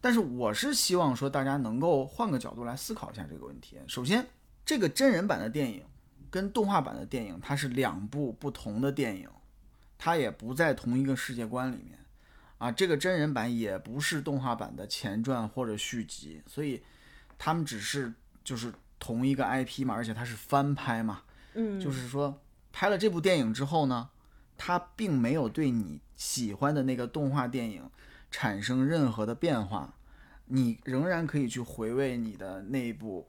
[0.01, 3.78] 但是我是希望说，大家能够换个角度来思考一下这个问题。
[3.86, 4.26] 首先，
[4.66, 5.84] 这个真人版的电影
[6.28, 9.28] 跟动画版的电影，它是两部不同的电影，
[9.97, 11.99] 它也不在同一个世界观里面
[12.59, 12.70] 啊。
[12.70, 16.82] 这个真人版也不是动画版的前传或者续集，所以
[17.38, 18.12] 他们只是
[18.43, 21.22] 就是同一个 IP 嘛，而且它是翻拍嘛，
[21.55, 22.38] 嗯，就是说
[22.72, 24.09] 拍了这部电影之后呢，
[24.57, 27.82] 它并没有对你喜欢的那个动画电影。
[28.34, 29.92] 产生任何的变化，
[30.46, 33.28] 你仍然可以去回味你的那部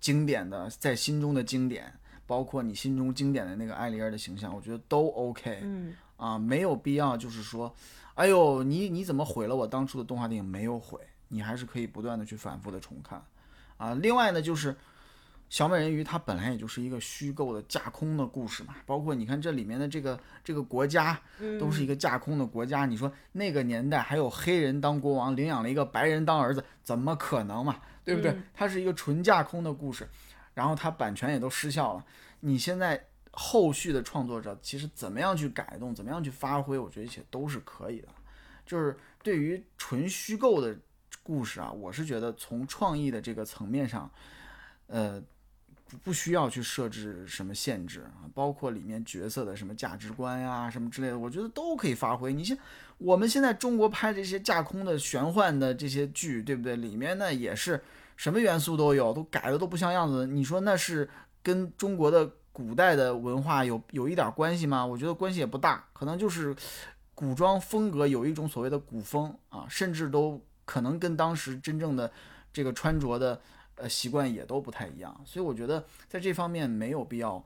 [0.00, 1.92] 经典的在心中的经典，
[2.26, 5.60] 包括你心中经典的那个艾丽儿的形象，我觉得都 OK。
[5.62, 7.70] 嗯，啊，没有必要就是说，
[8.14, 10.42] 哎呦，你你怎么毁了我当初的动画电影？
[10.42, 10.98] 没有毁，
[11.28, 13.22] 你还是可以不断的去反复的重看。
[13.76, 14.74] 啊，另外呢就是。
[15.50, 21.20] 小美人鱼它本来也就是一个虚构的架空的故事嘛，包括你看这里面的这个这个国家，
[21.58, 22.86] 都是一个架空的国家。
[22.86, 27.80] 你说那个年代还有黑人当国王，领养了一个白人当儿子，怎么可能嘛？
[28.04, 28.40] 对不对？
[28.54, 30.08] 它是一个纯架空的故事，
[30.54, 32.04] 然后它版权也都失效了。
[32.38, 38.08] 你现在后续的创作者其实怎么样去改动，怎么样去发挥，我觉得一切都是可以的。
[38.64, 40.78] 就是对于纯虚构的
[41.24, 44.08] 故事啊，我是觉得从创意的这个层面上，
[44.86, 45.20] 呃。
[45.98, 52.32] 不需要去设置什么限制啊，包括里面角色的什么价值观呀、什么之类的，我觉得都可以发挥。
[52.32, 52.56] 你像
[52.98, 56.76] 我们现在中国拍这些架空的玄幻的这些剧，对不对？
[56.76, 57.82] 里面呢也是
[58.16, 60.26] 什么元素都有，都改的都不像样子。
[60.26, 61.08] 你说那是
[61.42, 64.84] 跟中国的古代的文化有有一点关系吗？
[64.84, 66.54] 我觉得关系也不大，可能就是
[67.14, 72.10] 古装风格有一种所谓的古风啊，甚至都可能跟当时真正的
[72.52, 73.40] 这个穿着的。
[73.80, 77.42] 呃，习惯也都不太一样，所以我觉得在这方面没有必要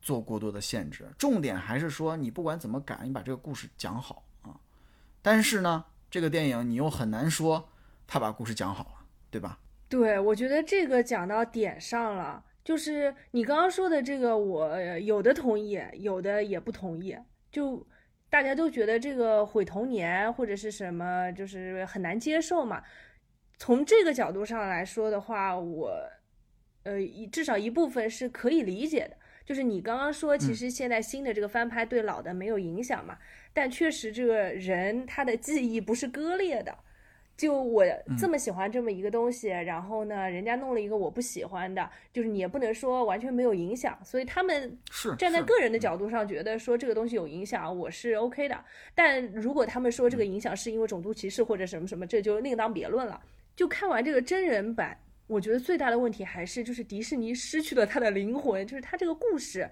[0.00, 1.06] 做过多的限制。
[1.18, 4.58] 重点还是说，你不管怎么改，你把这个故事讲好啊。
[5.22, 7.68] 但是呢，这个电影你又很难说
[8.06, 9.58] 他把故事讲好了，对吧？
[9.88, 12.44] 对，我觉得这个讲到点上了。
[12.62, 17.16] 就是你刚刚说的这个，我有的同意，有的也不同意。
[17.50, 17.84] 就
[18.28, 22.82] 大家都觉得这个毁童年或者是什么，就是很难接受嘛。
[23.60, 25.92] 从这个角度上来说的话，我，
[26.84, 26.94] 呃，
[27.30, 29.14] 至少一部分是可以理解的。
[29.44, 33.18] 就是你刚刚说，其实现在新的这个翻拍对老的没有影响嘛？
[33.52, 36.74] 但确实，这个人他的记忆不是割裂的。
[37.36, 37.84] 就我
[38.18, 43.98] 这么喜欢这么一个东西，然后呢，人家弄了一个我不喜欢的，就是你也不能说完全没有影响。
[44.02, 48.64] 所以他们是站在个人的角度上觉得说这个东西有影响，我是 OK 的。
[48.94, 53.20] 但如果他们说这个影响是因为种族歧视或者什么什么，这就另当别论了。
[53.60, 59.70] 就看完这个真人版，我觉得最大的问题还是就是迪士尼失去了它的灵魂，就是它这个故事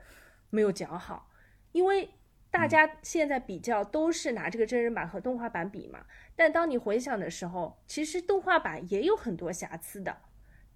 [0.51, 1.31] 没有讲好。
[1.73, 2.07] 因为
[2.51, 6.05] 大家现在比较都是拿这个真人版和动画版比嘛，
[6.37, 10.15] 但当你回想的时候，其实动画版也有很多瑕疵的。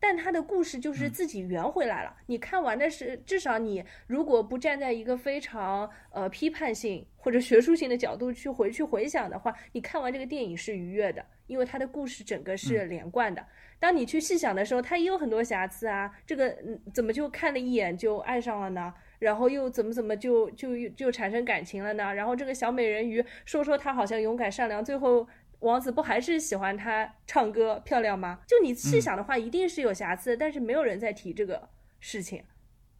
[0.04, 2.12] 但他的故事就是自己圆回来了。
[2.26, 13.46] 你看完的是，至少你如果不站在一个非常呃批判性或者学术性的角度去回去回想的话，你看完这个电影是愉悦的，因为他的故事整个是连贯的。
[13.78, 16.10] 当你去细想的时候，他也有很多瑕疵啊。
[16.26, 16.52] 这个
[16.92, 18.92] 怎么就看了一眼就爱上了呢？
[19.20, 22.12] 然后又怎么怎么就就就产生感情了呢？
[22.12, 25.28] 然后这个小美人鱼说说她好像勇敢善良，最后。
[25.62, 28.40] 王子不还是喜欢她唱歌漂亮吗？
[28.46, 32.44] 就你细想的话，一定是有瑕疵，但是没有人在提这个事情。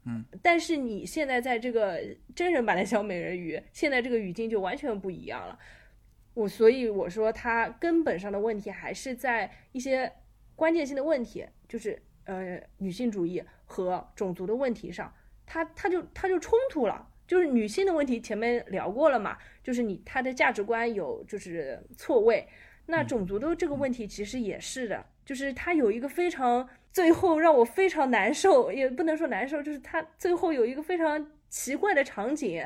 [0.05, 2.01] 嗯，但是你现在在这个
[2.35, 5.59] 真人版的小美人鱼，现在这个语境就完全不一样了。
[6.35, 10.13] 我所以我说，它根本上的问题还是在一些
[10.57, 15.13] 关键性的问题，就是呃女性主义和种族的问题上，
[15.47, 17.09] 它它就它就冲突了。
[17.33, 19.39] 就是女性的问题，前面聊过了嘛？
[19.63, 22.47] 就是你她的价值观有就是错位，
[22.85, 25.03] 那种族的这个问题其实也是的。
[25.25, 32.63] 就就是他有一个非常最后让我非常难受，也不能说难受，就是他最后有一个非常奇怪的场景，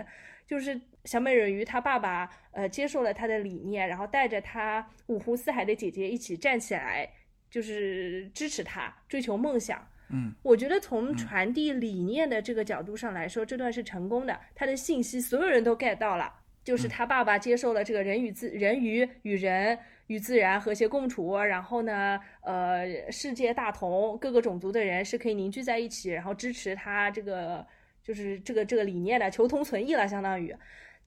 [0.49, 7.09] 就是小美人鱼她爸爸呃接受了她的理念，然后带着她五湖四海的姐姐一起站起来，
[7.49, 9.89] 就是支持她追求梦想。
[10.09, 16.33] 嗯，我觉得从传递理念的这个角度上来说，这段是成功的，他的信息所有人都 get 到了，
[16.63, 27.67] 就是他爸爸接受了这个人与自人与与人与自然和谐共处，然后呢，呃，世界大同，各个种族的人是可以凝聚在一起，然后支持他这个
[28.03, 30.55] 就是这个这个理念的，求同存异了，相当于。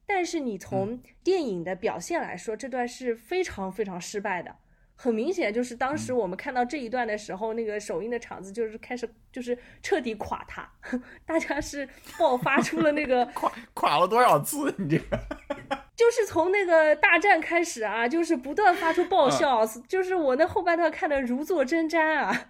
[0.06, 4.54] 但是你从电影的表现来说，这段是非常非常失败的。
[5.02, 10.70] 很明显，就是当时我们看到这一段的时候，那个首映的场子就是开始就是彻底垮塌，
[11.26, 11.88] 大家是
[12.18, 14.76] 爆发出了那个 垮垮了多少次？
[14.78, 15.18] 你这个
[15.95, 22.47] 就是从那个大战开始啊，就是不断发出爆笑，就是我那后半段看的如坐针毡啊，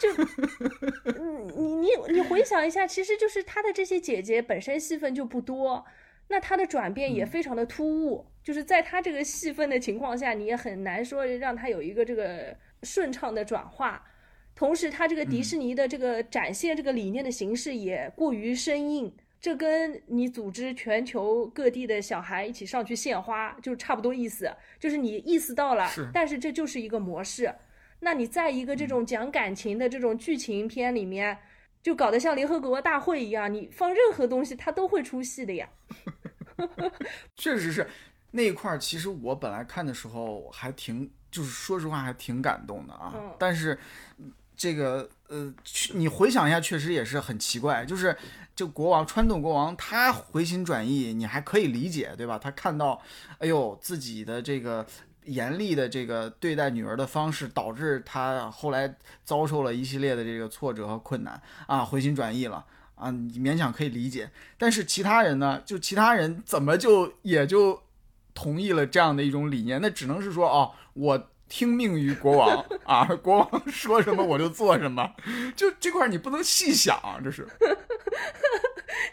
[0.00, 0.08] 就
[1.54, 5.84] 你你你回想一下，其实就是他的这些姐姐本身戏份就不多。
[6.30, 14.02] 那他的转变也非常的突兀，就是在他这个戏份的情况下，你也很难说让他有一个这个顺畅的转化。
[14.54, 27.54] 同时，他这个迪士尼的这个展现这个理念的形式也过于生硬，这跟你组织全球各地的小孩一起上去献花就差不多意思，就是你意思到了，但是这就是一个模式。
[28.00, 31.36] 那你在一个这种讲感情的这种剧情片里面。
[31.80, 35.70] 就搞得像联合国大会一样，你放任何东西它都会出戏的呀。
[37.36, 37.86] 确实是
[38.38, 43.12] 那一块儿，其实我本来看的时候还挺，就是说实话还挺感动的啊。
[43.36, 43.76] 但是
[44.56, 45.52] 这个呃，
[45.94, 48.16] 你回想一下，确实也是很奇怪，就是
[48.54, 52.38] 这国王川顿国王他回心转意，你还可以理解，对吧？
[52.38, 53.02] 他看到，
[53.38, 54.86] 哎呦自己的这个。
[55.24, 62.64] 严厉的这个对待女儿的方式，导致他后来遭受了一系列的这个挫折和困难啊，回心转意了
[62.94, 64.30] 啊，勉强可以理解。
[64.56, 67.78] 但是其他人呢，就其他人怎么就也就
[68.38, 69.80] 同意了这样的一种理念？
[69.82, 75.12] 那只能是说哦，我听命于国王 啊，国王说什么我就做什么。
[75.56, 77.48] 就这块你不能细想，这是。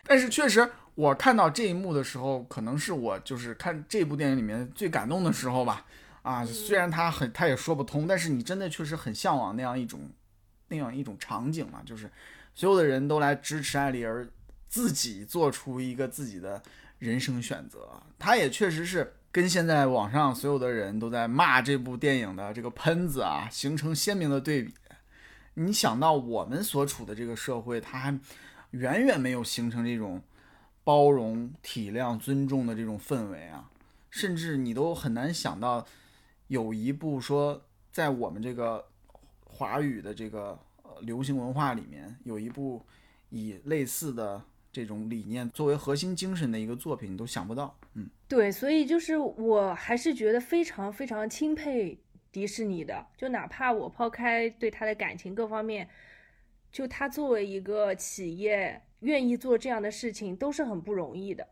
[0.03, 5.83] 但是确实，我看到这一幕的时候，可能是我就是看这部电影里面最感动的时候吧。
[6.21, 10.11] 啊，虽然他很，他也说不通，但是你真的确实很向往那样一种，
[10.67, 12.11] 那样一种场景嘛，就是
[12.53, 14.27] 所有的人都来支持艾丽儿，
[14.67, 16.61] 自己做出一个自己的
[16.99, 18.01] 人生选择。
[18.17, 24.73] 他也确实是跟现在网上所有的人都在骂这部电影的这个喷子啊，形成鲜明的对比。
[25.55, 28.19] 你想到我们所处的这个社会，它还
[28.71, 30.21] 远远没有形成这种
[30.83, 33.69] 包容、体谅、尊重的这种氛围啊，
[34.09, 35.85] 甚至你都很难想到。
[36.47, 37.59] 有一部说，
[37.91, 38.85] 在我们这个
[39.45, 42.85] 华语的这个呃流行文化里面，有一部
[43.29, 44.39] 以类似的
[44.75, 47.73] 这种理念作为核心精神的一个作品，你都想不到。
[47.93, 51.97] 嗯，对，所以就是我还是觉得非常非常钦佩
[52.29, 55.87] 迪士尼的，就哪怕我抛开对他的感情各方面，
[56.73, 61.47] 就他作为一个企业愿意做这样的事情，都是很不容易的。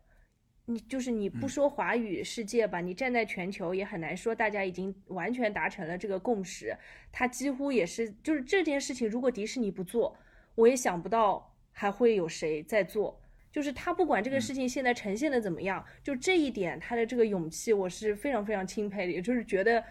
[0.66, 6.76] 你就是你不说华语世界吧，你站在全球也很难说大家已经完全达成了这个共识。
[7.10, 10.14] 他几乎也是，就是这件事情，如果迪士尼不做，
[10.54, 13.20] 我也想不到还会有谁在做。
[13.52, 19.84] 就是他不管这个事情现在呈现的怎么样，就这一点他的这个勇气，我是非常非常钦佩的，也就是觉得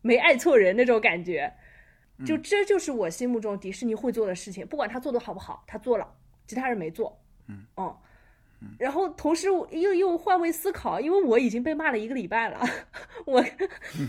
[0.00, 1.52] 没爱错人那种感觉。
[2.24, 6.12] 就这就是我心目中迪士尼会做的事情，不管他做的好不好，他做了，
[6.46, 7.20] 其他人没做。
[7.48, 7.98] 嗯，哦。
[8.78, 12.60] 然后同时又又换位思考，因为我已经被骂了一个礼拜了，
[13.26, 13.44] 我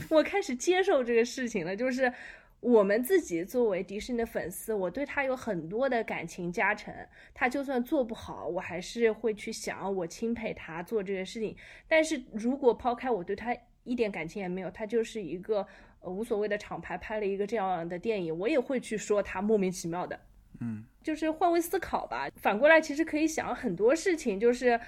[0.10, 1.76] 我开始接受这个事情了。
[1.76, 2.12] 就是
[2.66, 6.92] 我们自己作为迪士尼的粉丝，我对他有很多的感情加成。
[7.32, 11.56] 他就算做不好，我还是会去想，我钦佩他做这个事情。
[11.88, 15.68] 但是如果抛开我对他一点感情也没有，他就是一个
[16.02, 20.20] 无所谓的厂牌拍了一个这样的电影，我也会去说他莫名其妙的。
[20.60, 22.28] 嗯，就是换位思考吧。
[22.36, 24.80] 反过来，其实可以想很多事情，就是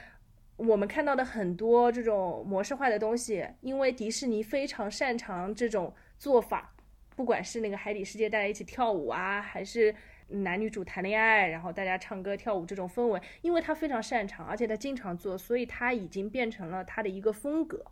[0.55, 6.73] 我们看到的很多这种模式化的东西，因为迪士尼非常擅长这种做法，
[7.17, 9.93] 不管是那个海底世界大家一起跳舞啊，还是
[10.27, 17.83] 男女主谈恋爱，然后大家唱歌跳舞这种氛围，因为他非常擅长，而且他经常做，所以他已经变成了他的一个风格。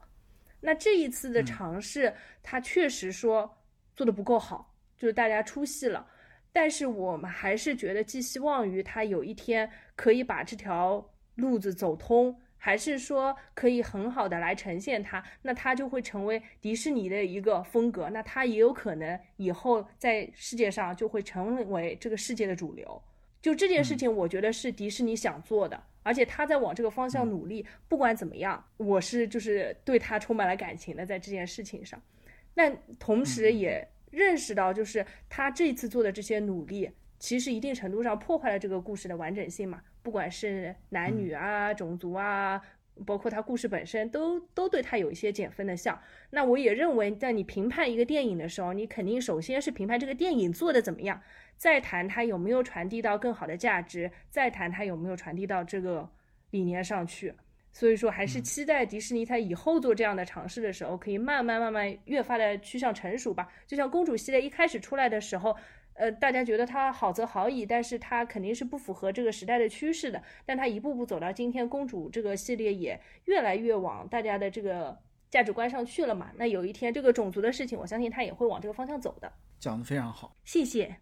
[0.61, 2.13] 那这一次的尝试，
[2.43, 3.57] 他确实说
[3.95, 6.05] 做的不够好，就是大家出戏了。
[6.53, 11.03] 但是我们还是觉得寄希望于他有一天可以把这条
[11.33, 15.23] 路子走通，还是说可以很好的来呈现它？
[15.43, 18.09] 那它就会成为迪士尼的一个风格。
[18.09, 22.99] 那它也有可能以后在世界上就会成为这个世界的主流。
[23.39, 27.63] 就这件事情，我觉得是迪士尼想做的，而且他在往这个方向努力。
[27.87, 32.01] 不管怎么样，我是就是对他充满了感情的，在这件事情上。
[32.55, 39.81] 那同时也认识到，就是他这次做的这些努力，其实一定程度上破坏了这个故事的完整性嘛。
[40.03, 42.61] 不管是男女啊、种族啊，
[43.05, 45.99] 包括它故事本身，都都对它有一些减分的项。
[46.29, 51.21] 那我也认为，在你评判一个电影的时候，你肯定首先是评判这个电影做的怎么样。
[51.57, 56.09] 再谈它有没有传递到更好的价值，再谈它有没有传递到这个
[56.51, 57.33] 理念上去。
[57.71, 63.47] 所以说，还是期待迪士尼它以后做这样的尝试的时候，可以慢慢慢慢越发的趋向成熟吧。
[63.65, 65.55] 就像公主系列一开始出来的时候，
[65.95, 70.21] 呃，大家觉得它好则好矣，但是它肯定是不符合这个时代的趋势的。
[70.45, 74.97] 但它一步步走到今天，公主这个系列也越来越往大家的这个
[75.31, 76.31] 价值观上去了嘛。
[76.35, 79.31] 那有一天这个种族的事情，我相信它也会往这个方向走的。
[79.57, 80.97] 讲得非常好，谢谢。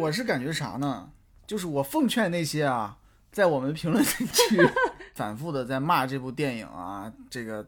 [0.00, 1.12] 我是感觉啥呢？
[1.46, 2.98] 就是我奉劝那些啊，
[3.32, 4.58] 在我们评论区
[5.14, 7.66] 反复的在骂这部电影啊，这个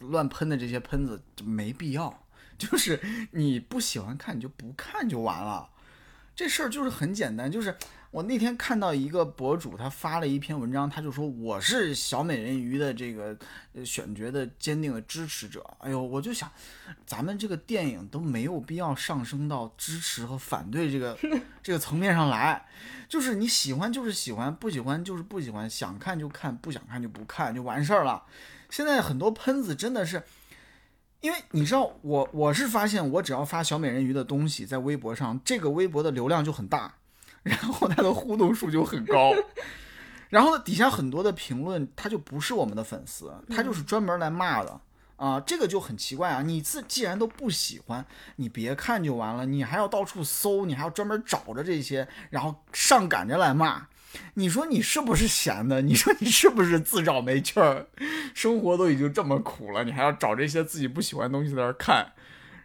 [0.00, 2.12] 乱喷的这些喷子没必要。
[2.58, 3.00] 就是
[3.32, 5.68] 你不喜欢看，你就不看就完了。
[6.34, 7.74] 这事儿就是很简单，就是
[8.10, 13.34] 我那天看到一个博主，他发了一篇文章，他就说我是小美人鱼的这个
[13.82, 15.64] 选角的坚定的支持者。
[15.78, 16.52] 哎呦，我就想，
[17.06, 21.18] 咱们这个电影都没有必要上升到支持和反对这个
[21.62, 22.66] 这个层面上来，
[23.08, 28.24] 就是你喜欢就是喜欢，不喜欢就是不喜欢，想看就看，不想看就不看就完事儿了。
[28.68, 30.22] 现在很多喷子真的是。
[31.26, 36.94] 因为你知道，我我是发现，我只要发小美人鱼的东西在微博上，这个微博的流量就很大，
[37.42, 39.32] 然后它的互动数就很高，
[40.30, 44.80] 然后底下很多的评论，他就不是我们的粉丝，他就是专门来骂的
[45.16, 46.42] 啊，这个就很奇怪啊！
[46.42, 48.04] 你自既然都不喜欢，
[48.36, 53.88] 你别看就完了，你还要到处搜，你还要专门找着这些，然后上赶着来骂。
[54.34, 55.82] 你说你是不是闲的？
[55.82, 57.86] 你说你是不是自找没趣儿？
[58.34, 62.12] 生活都已经这么苦了，你还要找这些自己不喜欢的东西在那看？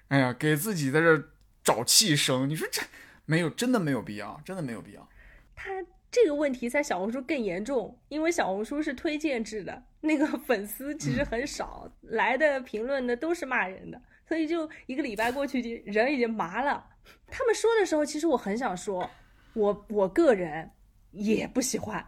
[0.09, 1.29] 哎呀，给自己在这
[1.63, 2.49] 找气生。
[2.49, 2.81] 你说这
[3.25, 5.07] 没有，真的没有必要，真的没有必要。
[5.55, 5.69] 他
[6.11, 16.85] 这个问题在小红书更严重，因为小红书是推荐制的，那个 粉丝其实很少，来的评论呢都是骂人的，所以就一个礼拜过去，就人已经麻了。
[17.27, 19.09] 他们说的时候，其实我很想说，
[19.53, 20.69] 我我个人。
[21.13, 22.01] 也不喜欢，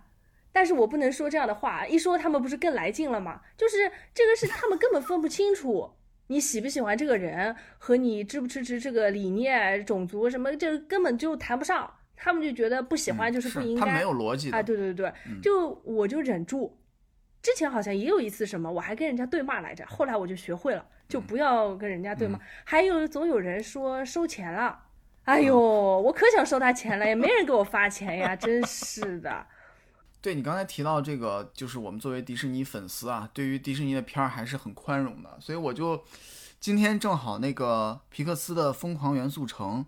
[0.54, 3.42] 但是我不能说这样的话，一说他们不是更来劲了吗？
[3.58, 5.92] 就是这个是他们根本分不清楚
[6.28, 11.94] 你喜不喜欢这个人和你支不支持这个理念、种族什么，这根本就谈不上。
[12.24, 14.64] 他们就觉得不喜欢就是不应该，他没有逻辑啊！
[14.64, 16.74] 对对对，就我就忍住。
[17.42, 22.40] 之前好像也有一次什么，我还跟人家对骂来着，后来我就学会了，就不要跟人家对骂。
[22.64, 24.80] 还有总有人说收钱了。
[25.26, 29.46] 哎呦，我可想收他钱了，也没人给我发钱呀，真是的。
[30.22, 36.02] 对你刚才提到这个，就是我们作为迪士尼粉丝啊，对于迪士尼的片儿还是很宽容的，所以我就
[36.62, 39.86] 今天正好那个皮克斯的《疯狂元素城》，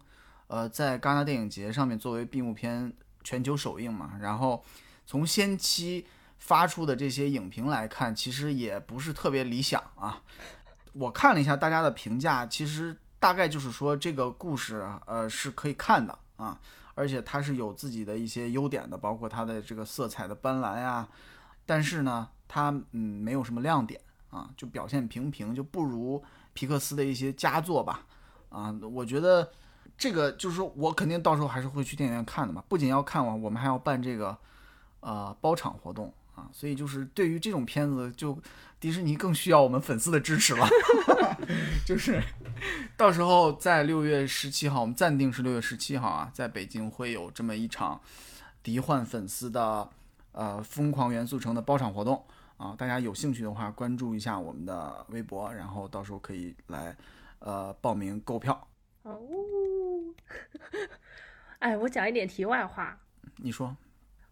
[0.47, 2.93] 呃，在戛纳电影节上面作为闭幕片
[3.23, 4.63] 全球首映嘛，然后
[5.05, 6.05] 从先期
[6.37, 10.21] 发出的这些影评来看，其实也不是特别理想啊。
[10.93, 12.97] 我看了一下大家的评价，其实。
[13.17, 16.59] 大概就是说这个故事，呃，是可以看的啊，
[16.93, 21.07] 而且它是有自己的一些优点的，包括它的这个色彩的斑斓呀。
[21.65, 26.23] 但是呢，它嗯没有什么亮点啊，就表现平平，就不如
[26.53, 28.05] 皮克斯的一些佳作吧。
[28.49, 29.49] 啊，我觉得
[29.97, 32.63] 这个就是说我肯定到时候还是会去电影院看的嘛。
[32.67, 34.37] 不仅要看完，我们还要办这个
[34.99, 38.37] 呃包场活动啊，所以就是对于这种片子就。
[38.77, 40.67] 迪士尼更需要我们粉丝的支持了，
[41.87, 42.21] 就是
[42.95, 47.99] 到时候在六月十七号，我们暂定是六月十七号啊，在北京会有这么一场
[48.61, 49.89] 迪幻粉丝的
[50.33, 52.23] 呃疯狂元素城的包场活动
[52.57, 56.95] 啊，大家有兴趣的话关注一下我们的微博，然后到时候可以来
[57.39, 58.67] 呃报名购票。
[59.05, 59.21] 哦，
[61.59, 62.97] 哎，我讲一点题外话，
[63.37, 63.75] 你说。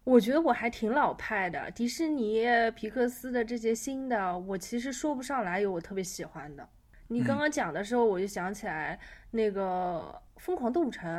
[0.02, 2.44] 我觉得我还挺老派的，迪士尼、
[2.74, 6.68] 皮克斯的这些新的，我其实说不上来有我特别喜欢的。
[7.08, 8.98] 你刚刚讲的时候，我就想起来
[9.30, 11.10] 那个《疯狂动物城》，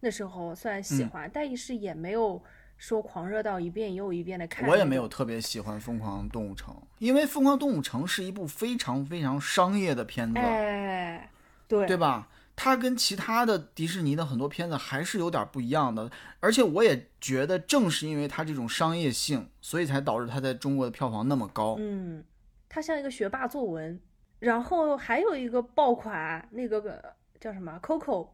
[0.00, 2.42] 那时候算喜欢，但是也没有
[2.76, 4.68] 说狂热到一遍又一遍的看。
[4.68, 11.30] 我也没有特别喜欢《疯狂动物城》，因为《疯狂动物城》是一部非常非常商业的片子，哎，
[11.66, 12.28] 对，对吧？
[12.56, 16.10] 它跟其他的迪士尼的很多片子还是有点不一样的。
[16.40, 21.76] 而且我也觉得，正是因为它这种商业性，所以才导致它在中国的票房那么高。
[21.78, 22.24] 嗯，
[22.68, 24.00] 它像一个学霸作文。
[24.40, 27.02] 然后还有一个爆款，那个
[27.40, 28.28] 叫什么 Coco，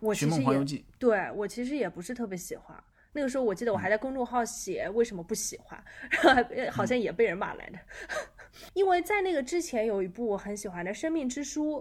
[0.00, 2.76] 我其实也对我其实也不是特别喜欢。
[3.14, 5.82] 那个时候我记得我还在公众号写为什么不喜欢，
[6.70, 7.78] 好像也被人骂来着。
[8.74, 11.78] 因为在那个之前有一部我很喜欢的《生命之书》，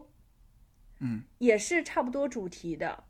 [1.03, 3.03] 嗯，也是差不多主题的。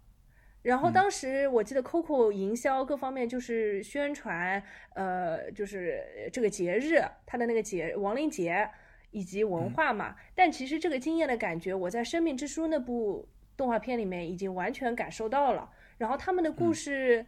[0.64, 4.62] 然后当时我记得 Coco 营销各方面就是宣传，
[4.96, 8.70] 呃，就是这个节日，它的那个节亡灵节。
[9.16, 15.70] 以及文化嘛，但其实这个经验的感觉，我在《生命之书》那部动画片里面已经完全感受到了。
[16.00, 17.24] 然后他们的故事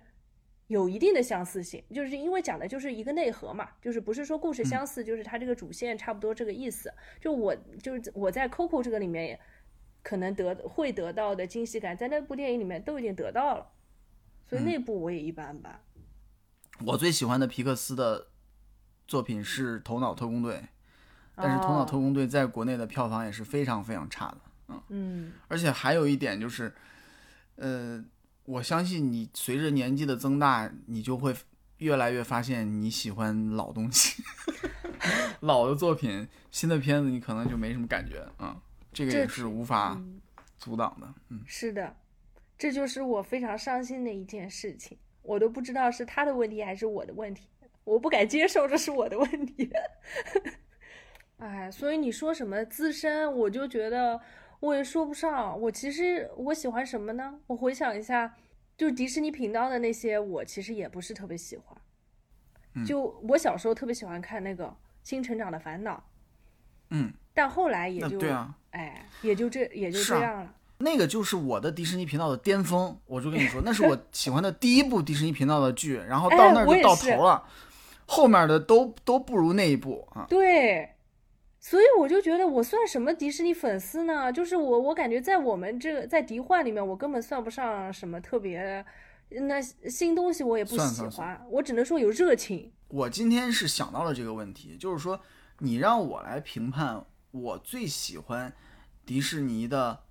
[0.66, 6.92] 有一定的相似性，就是因为讲的就是一个内核嘛，就是不是说故事相似，就是它这个主线差不多这个意思。
[7.22, 9.40] 就我就是我在 Coco 这个里面
[10.06, 13.68] 可能得会得到的惊喜感，在那部电影里面都已经得到了，
[14.48, 15.82] 所以那部我也一般吧。
[16.86, 18.28] 我最喜欢的皮克斯的
[19.08, 20.54] 作品是《头脑特工队》。
[21.38, 24.38] 但是《头脑特工队》在国内的票房也是非常非常差的，
[24.70, 26.74] 嗯嗯，而且还有一点就是，
[27.58, 28.02] 呃，
[28.46, 31.36] 我相信你随着年纪的增大，你就会
[31.80, 34.24] 越来越发现你喜欢老东西，
[35.42, 38.56] 老的作品，新的片子你可能就没什么感觉，嗯，
[38.96, 40.02] 这个也是无法
[40.58, 41.94] 阻挡的，嗯，是的，
[42.58, 47.50] 这就是我非常伤心的一件事情，我都不知道是他的问题还是我的问题，
[47.84, 49.70] 我不敢接受这是我的问题。
[51.38, 54.18] 哎，所以你说什么资深，我就觉得
[54.62, 55.60] 我也说不上。
[55.60, 57.38] 我其实我喜欢什么呢？
[57.48, 58.34] 我回想一下，
[58.78, 61.78] 就是迪士尼频道的那些，我其实也不是特别喜欢。
[62.86, 64.66] 就我小时候特别喜欢看那个
[65.04, 65.98] 《新成长的烦恼》，
[66.90, 70.54] 嗯，但后来也就对啊，哎，也就这也就这样了。
[70.78, 77.44] 那个就是我的迪士尼频道的巅峰，我就跟你说，那是我 喜欢的第一部迪士尼频道的剧，然后到那儿就到头了，
[78.06, 80.26] 后面的都都不如那一部啊。
[80.30, 80.90] 对。
[81.58, 84.32] 所以我就觉得我算什么迪士尼粉丝呢？
[84.32, 88.86] 就是我，我感觉在我们这个在迪幻里面，我根本算不上什么特别，
[89.30, 92.72] 那新东西我也不喜欢，我只能说有热情。
[92.90, 95.20] 我今天是想到了这个问题，就是说
[95.58, 98.54] 你让我来评判我最喜欢
[99.06, 100.02] 迪士尼的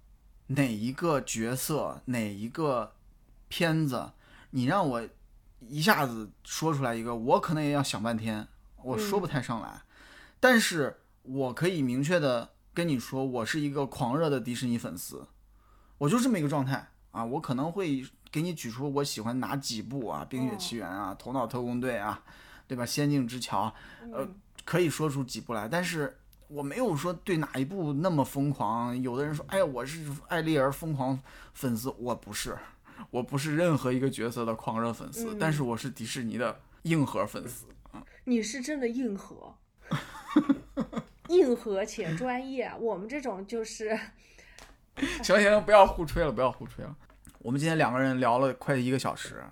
[0.48, 2.94] 哪一个角色，哪一个
[3.48, 4.12] 片子，
[4.50, 5.08] 你让我
[5.60, 8.46] 一下子说出来一个，我可能也要想半天，
[8.82, 9.82] 我说不太上来，
[10.38, 11.00] 但是。
[11.26, 15.26] 我可以明确的跟你说，我是一个狂热的迪士尼粉丝，
[15.96, 17.24] 我就这么一个状态啊。
[17.24, 22.22] 我可能会给你举出我喜欢哪几部啊，《冰雪奇缘》啊，《头脑特工队》啊，
[22.68, 22.84] 对吧？
[22.86, 23.74] 《仙境之桥》
[24.12, 24.28] 呃，
[24.66, 26.14] 可以说出几部来，但是
[26.54, 29.00] 我没有说对哪一部那么疯狂。
[29.02, 31.18] 有的人说，哎呀，我是艾丽儿疯狂
[31.52, 32.56] 粉丝，我不是，
[33.10, 38.00] 我不是任何一个角色的狂热粉丝，但是我是迪士尼的硬核粉丝啊。
[38.22, 39.52] 你是真的硬核。
[41.28, 43.98] 硬核且专业，我们这种就是。
[45.24, 46.96] 行行，不要互吹了，不要互吹了。
[47.40, 49.42] 我们今天两个人聊了快一个小时，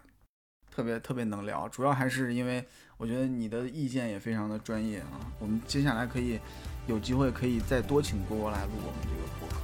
[0.70, 2.64] 特别特别能聊，主要还是因为
[2.96, 5.18] 我觉得你的意见也非常的专业啊。
[5.40, 6.38] 我们接下来可以
[6.86, 9.56] 有机会可以再多请波波来录我们这个播客。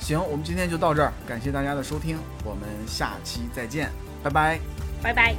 [0.00, 3.90] 行，我们今天就到这儿，感谢大家的收听，我们下期再见，
[4.22, 4.60] 拜拜，
[5.02, 5.34] 拜拜。